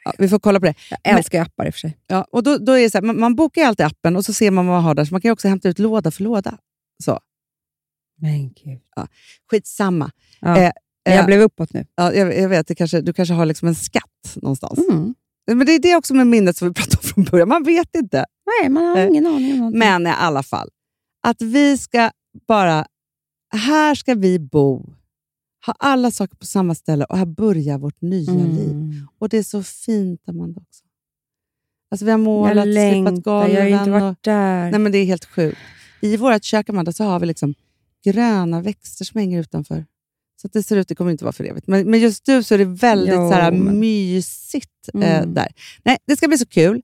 [0.07, 0.75] Ja, vi får kolla på det.
[0.91, 1.99] Jag älskar ju appar i och för sig.
[2.07, 4.33] Ja, och då, då är så här, man, man bokar ju alltid appen och så
[4.33, 6.59] ser man vad man har där, så man kan också hämta ut låda för låda.
[7.05, 7.21] Så,
[8.21, 8.81] Men gud.
[9.51, 10.11] skitsamma.
[10.41, 10.59] Ja.
[10.59, 11.87] Eh, jag eh, blev uppåt nu.
[11.95, 14.79] Ja, jag, jag vet, kanske, du kanske har liksom en skatt någonstans.
[14.91, 15.15] Mm.
[15.47, 17.49] Men det är det också med minnet som vi pratade om från början.
[17.49, 18.25] Man vet inte.
[18.47, 19.79] Nej, man har Eh, ingen aning om någonting.
[19.79, 20.69] Men i alla fall,
[21.23, 22.11] att vi ska
[22.49, 22.87] bara...
[23.55, 24.96] Här ska vi bo,
[25.67, 28.71] ha alla saker på samma ställe och här börjar vårt nya liv.
[28.71, 29.09] Mm.
[29.19, 30.61] Och det är så fint, Amanda.
[30.61, 30.83] Också.
[31.91, 33.95] Alltså, vi har Jag målat, slipat längtar, jag har inte golven.
[33.95, 34.71] och- varit där.
[34.71, 35.59] Nej, men det är helt sjukt.
[36.01, 37.55] I vårt kök, Amanda, så har vi liksom
[38.05, 39.87] gröna växter som hänger utanför.
[40.43, 41.67] Så det ser ut, det kommer inte vara för evigt.
[41.67, 45.35] Men, men just nu så är det väldigt Jo, så här, men- mysigt eh, Mm.
[45.35, 45.49] där.
[45.85, 46.83] Nej, det ska bli så kul.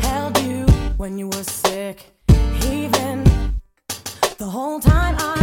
[0.00, 0.64] held you
[0.96, 1.96] when you were sick,
[2.64, 3.24] even
[4.38, 5.37] the whole time I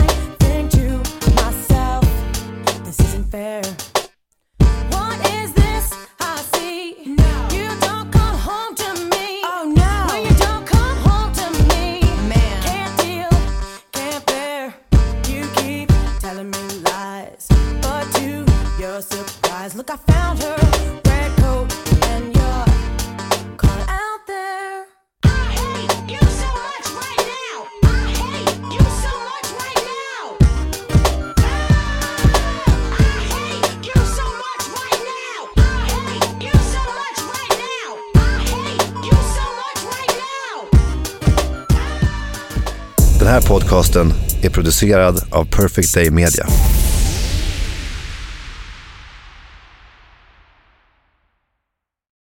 [19.76, 20.56] Look, I found her.
[21.06, 21.68] Red coat
[22.08, 22.66] and you're
[23.90, 24.86] out there.
[25.24, 27.58] I hate you so much right now.
[27.84, 30.22] I hate you so much right now.
[32.92, 35.40] I hate you so much right now.
[35.58, 37.90] I hate you so much right now.
[38.16, 40.56] I hate you so much right now.
[43.20, 46.46] Den här podcasten är producerad av Perfect Day Media.